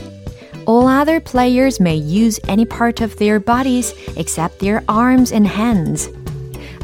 All 0.67 0.89
other 0.89 1.21
players 1.21 1.79
may 1.79 1.97
use 1.97 2.41
any 2.49 2.65
part 2.65 3.01
of 3.01 3.17
their 3.17 3.39
bodies 3.39 3.95
except 4.17 4.59
their 4.59 4.83
arms 4.89 5.33
and 5.33 5.47
hands. 5.47 6.09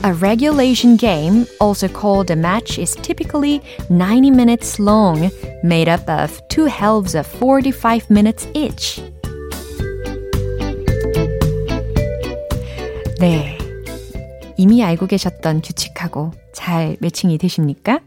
A 0.04 0.12
regulation 0.14 0.96
game, 0.96 1.46
also 1.60 1.86
called 1.86 2.30
a 2.30 2.36
match, 2.36 2.78
is 2.78 2.96
typically 2.96 3.62
90 3.88 4.32
minutes 4.32 4.80
long, 4.80 5.30
made 5.62 5.88
up 5.88 6.08
of 6.08 6.40
two 6.48 6.64
halves 6.64 7.14
of 7.14 7.26
45 7.26 8.10
minutes 8.10 8.48
each. 8.54 9.00
네. 13.20 13.56
이미 14.56 14.82
알고 14.82 15.06
계셨던 15.06 15.62
규칙하고 15.62 16.32
잘 16.52 16.96
매칭이 17.00 17.38
되십니까? 17.38 18.00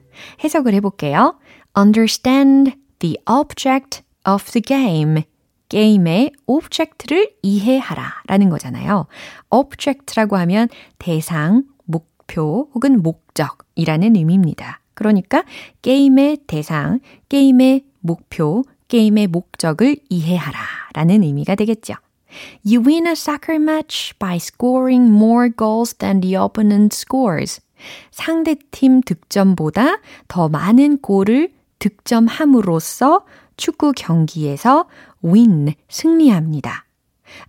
해석을 0.44 0.74
해볼게요. 0.74 1.36
Understand 1.78 2.76
the 3.00 3.18
object 3.26 4.02
of 4.26 4.52
the 4.52 4.62
game. 4.62 5.24
게임의 5.71 6.33
object를 6.47 7.33
이해하라 7.43 8.23
라는 8.27 8.51
거잖아요. 8.51 9.07
object라고 9.49 10.37
하면 10.37 10.69
대상, 10.99 11.65
목표 11.85 12.69
혹은 12.75 13.03
목적이라는 13.03 14.17
의미입니다. 14.17 14.81
그러니까 14.95 15.45
게임의 15.81 16.41
대상, 16.47 17.01
게임의 17.31 17.85
목표, 18.01 18.65
게임의 18.89 19.29
목적을 19.29 19.97
이해하라 20.11 20.59
라는 20.93 21.23
의미가 21.23 21.55
되겠죠. 21.55 21.95
You 22.65 22.85
win 22.87 23.07
a 23.07 23.13
soccer 23.13 23.61
match 23.61 24.17
by 24.19 24.37
scoring 24.37 25.11
more 25.11 25.51
goals 25.57 25.95
than 25.95 26.21
the 26.21 26.37
opponent 26.37 26.95
scores. 26.95 27.61
상대팀 28.11 29.03
득점보다 29.03 29.99
더 30.29 30.49
많은 30.49 30.99
골을 30.99 31.53
득점함으로써 31.79 33.25
축구 33.61 33.93
경기에서 33.95 34.87
win, 35.23 35.75
승리합니다. 35.91 36.87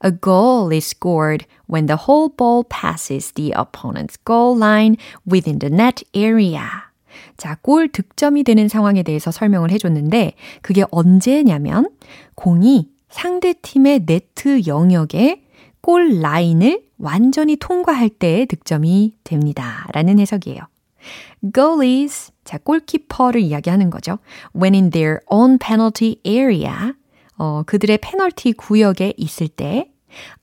A 0.05 0.11
goal 0.21 0.71
is 0.73 0.85
scored 0.85 1.47
when 1.67 1.87
the 1.87 1.97
whole 1.97 2.29
ball 2.29 2.63
passes 2.67 3.31
the 3.31 3.53
opponent's 3.57 4.17
goal 4.23 4.55
line 4.55 4.97
within 5.25 5.57
the 5.57 5.73
net 5.73 6.03
area. 6.13 6.67
자, 7.37 7.57
골 7.61 7.87
득점이 7.87 8.43
되는 8.43 8.67
상황에 8.67 9.03
대해서 9.03 9.31
설명을 9.31 9.71
해줬는데, 9.71 10.33
그게 10.61 10.83
언제냐면, 10.91 11.89
공이 12.35 12.89
상대 13.09 13.53
팀의 13.53 14.01
네트 14.05 14.67
영역에 14.67 15.43
골 15.81 16.19
라인을 16.19 16.83
완전히 16.97 17.55
통과할 17.55 18.09
때 18.09 18.45
득점이 18.45 19.15
됩니다. 19.23 19.87
라는 19.93 20.19
해석이에요. 20.19 20.70
Goalies, 21.53 22.31
자, 22.43 22.57
골키퍼를 22.57 23.41
이야기하는 23.41 23.89
거죠. 23.89 24.19
When 24.55 24.73
in 24.73 24.89
their 24.91 25.19
own 25.27 25.57
penalty 25.57 26.17
area, 26.25 26.93
어, 27.37 27.63
그들의 27.65 27.97
페널티 27.99 28.53
구역에 28.53 29.13
있을 29.17 29.47
때 29.47 29.91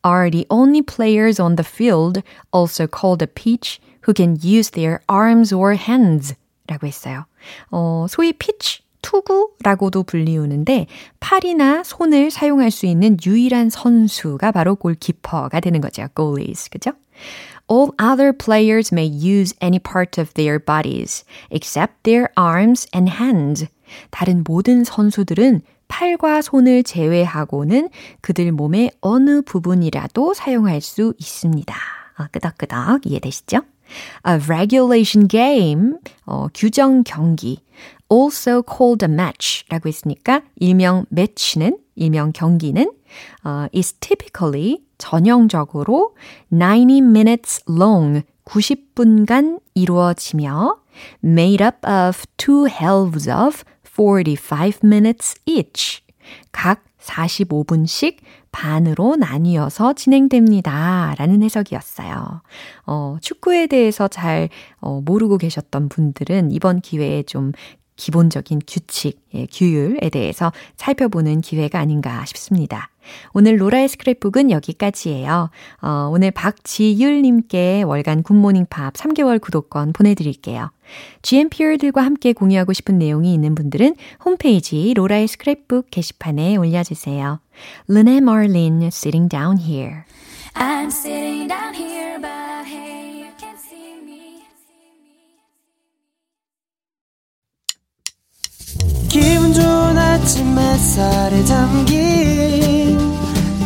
are 0.04 0.30
the 0.30 0.46
only 0.48 0.82
players 0.82 1.40
on 1.40 1.56
the 1.56 1.66
field, 1.66 2.22
also 2.52 2.86
called 2.86 3.22
a 3.22 3.26
pitch, 3.26 3.80
who 4.06 4.14
can 4.16 4.36
use 4.42 4.70
their 4.70 5.00
arms 5.06 5.54
or 5.54 5.74
hands 5.74 6.34
라고 6.66 6.86
했어요. 6.86 7.26
어, 7.70 8.06
소위 8.08 8.32
pitch, 8.32 8.82
투구라고도 9.02 10.02
불리우는데 10.02 10.86
팔이나 11.20 11.82
손을 11.84 12.30
사용할 12.30 12.70
수 12.70 12.86
있는 12.86 13.16
유일한 13.24 13.70
선수가 13.70 14.52
바로 14.52 14.74
골키퍼가 14.74 15.60
되는 15.60 15.80
거죠. 15.80 16.08
goalies. 16.14 16.68
그죠? 16.70 16.92
All 17.68 17.94
other 17.98 18.32
players 18.32 18.90
may 18.90 19.04
use 19.04 19.54
any 19.60 19.78
part 19.78 20.18
of 20.18 20.32
their 20.34 20.58
bodies 20.58 21.24
except 21.50 22.02
their 22.04 22.28
arms 22.34 22.88
and 22.94 23.10
hands. 23.10 23.66
다른 24.10 24.42
모든 24.46 24.84
선수들은 24.84 25.60
팔과 25.88 26.42
손을 26.42 26.82
제외하고는 26.82 27.88
그들 28.20 28.52
몸의 28.52 28.92
어느 29.00 29.42
부분이라도 29.42 30.34
사용할 30.34 30.80
수 30.80 31.14
있습니다. 31.18 31.74
아, 32.16 32.26
끄덕끄덕 32.28 33.06
이해되시죠? 33.06 33.60
A 34.26 34.34
regulation 34.48 35.28
game, 35.28 35.94
어, 36.26 36.48
규정 36.54 37.02
경기, 37.04 37.60
also 38.10 38.62
called 38.62 39.04
a 39.04 39.10
match 39.10 39.64
라고 39.70 39.88
했으니까 39.88 40.42
일명 40.56 41.06
매치는, 41.08 41.78
일명 41.96 42.32
경기는 42.32 42.90
어, 43.44 43.66
is 43.74 43.94
typically 43.94 44.82
전형적으로 44.98 46.14
90 46.50 47.02
minutes 47.02 47.64
long, 47.68 48.22
90분간 48.44 49.60
이루어지며 49.74 50.76
made 51.22 51.64
up 51.64 51.78
of 51.86 52.24
two 52.36 52.66
halves 52.66 53.28
of 53.28 53.62
45 53.84 54.80
minutes 54.84 55.34
each. 55.46 56.02
각 56.52 56.84
45분씩 57.00 58.18
반으로 58.50 59.16
나뉘어서 59.16 59.92
진행됩니다. 59.92 61.14
라는 61.18 61.42
해석이었어요. 61.42 62.42
어, 62.86 63.16
축구에 63.20 63.66
대해서 63.66 64.08
잘 64.08 64.48
어, 64.80 65.00
모르고 65.04 65.38
계셨던 65.38 65.88
분들은 65.88 66.50
이번 66.52 66.80
기회에 66.80 67.22
좀 67.22 67.52
기본적인 67.98 68.62
규칙, 68.66 69.20
예, 69.34 69.46
규율에 69.52 70.08
대해서 70.08 70.50
살펴보는 70.76 71.42
기회가 71.42 71.78
아닌가 71.78 72.24
싶습니다. 72.24 72.88
오늘 73.32 73.60
로라의 73.60 73.88
스크랩북은 73.88 74.50
여기까지예요. 74.50 75.50
어, 75.82 76.10
오늘 76.10 76.30
박지율님께 76.30 77.82
월간 77.82 78.22
굿모닝 78.22 78.66
팝 78.70 78.94
3개월 78.94 79.40
구독권 79.40 79.92
보내드릴게요. 79.92 80.70
GMPR들과 81.22 82.02
함께 82.02 82.32
공유하고 82.32 82.72
싶은 82.72 82.98
내용이 82.98 83.34
있는 83.34 83.54
분들은 83.54 83.96
홈페이지 84.24 84.94
로라의 84.94 85.26
스크랩북 85.26 85.86
게시판에 85.90 86.56
올려주세요. 86.56 87.40
Lynette 87.90 88.22
Marlin, 88.22 88.82
Sitting 88.84 89.28
Down 89.28 89.58
Here. 89.58 90.04
I'm 90.54 90.88
sitting 90.88 91.48
down 91.48 91.74
here, 91.74 92.18
but 92.20 92.66
hey, 92.66 93.07
햇살에 100.78 101.44
담긴 101.44 102.96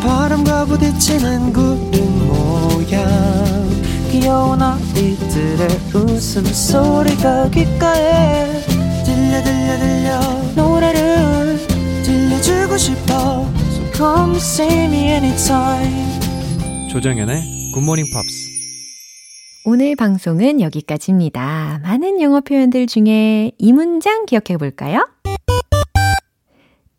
바람과 0.02 0.64
부딪히는 0.64 1.52
구름 1.52 2.26
모양. 2.26 3.04
귀여운 4.10 4.62
아이들의 4.62 5.68
웃음소리가 5.94 7.50
귓가에 7.50 8.62
들려 9.04 9.42
들려 9.42 9.78
들려. 9.78 10.20
노래를 10.56 11.58
들려주고 12.02 12.78
싶어. 12.78 13.46
So 13.68 13.92
come 13.94 14.36
see 14.36 14.84
me 14.84 15.08
anytime. 15.10 16.18
조정연의 16.90 17.72
굿모닝 17.74 18.06
팝스 18.10 18.52
오늘 19.66 19.96
방송은 19.96 20.62
여기까지입니다. 20.62 21.80
많은 21.82 22.22
영어 22.22 22.40
표현들 22.40 22.86
중에 22.86 23.52
이 23.58 23.72
문장 23.74 24.24
기억해 24.24 24.56
볼까요? 24.56 25.06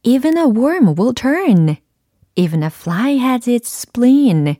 Even 0.03 0.37
a 0.37 0.45
worm 0.47 0.95
will 0.95 1.13
turn. 1.13 1.77
Even 2.35 2.63
a 2.63 2.67
fly 2.67 3.17
has 3.17 3.49
its 3.49 3.69
spleen. 3.69 4.55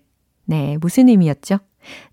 네, 0.46 0.78
무슨 0.78 1.10
의미였죠? 1.10 1.60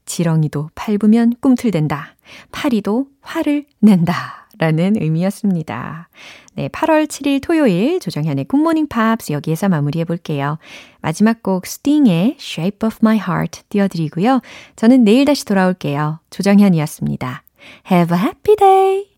지렁이도 0.05 0.71
밟으면 0.75 1.35
꿈틀댄다. 1.41 2.17
파리도 2.51 3.07
화를 3.21 3.67
낸다. 3.81 4.49
라는 4.59 4.95
의미였습니다. 5.01 6.11
네, 6.55 6.69
8월 6.69 7.07
7일 7.07 7.41
토요일 7.41 7.99
조정현의 7.99 8.45
굿모닝 8.45 8.89
팝스 8.89 9.33
여기에서 9.33 9.71
마무리해 9.71 10.05
볼게요. 10.05 10.59
마지막 11.01 11.43
곡 11.43 11.67
스팅의 11.67 12.37
Shape 12.39 12.87
of 12.87 12.99
My 13.01 13.17
Heart 13.17 13.63
띄워드리고요. 13.71 14.41
저는 14.77 15.05
내일 15.05 15.25
다시 15.25 15.47
돌아올게요. 15.47 16.19
조정현이었습니다. 16.29 17.43
Have 17.91 18.15
a 18.15 18.23
happy 18.23 18.57
day! 18.57 19.10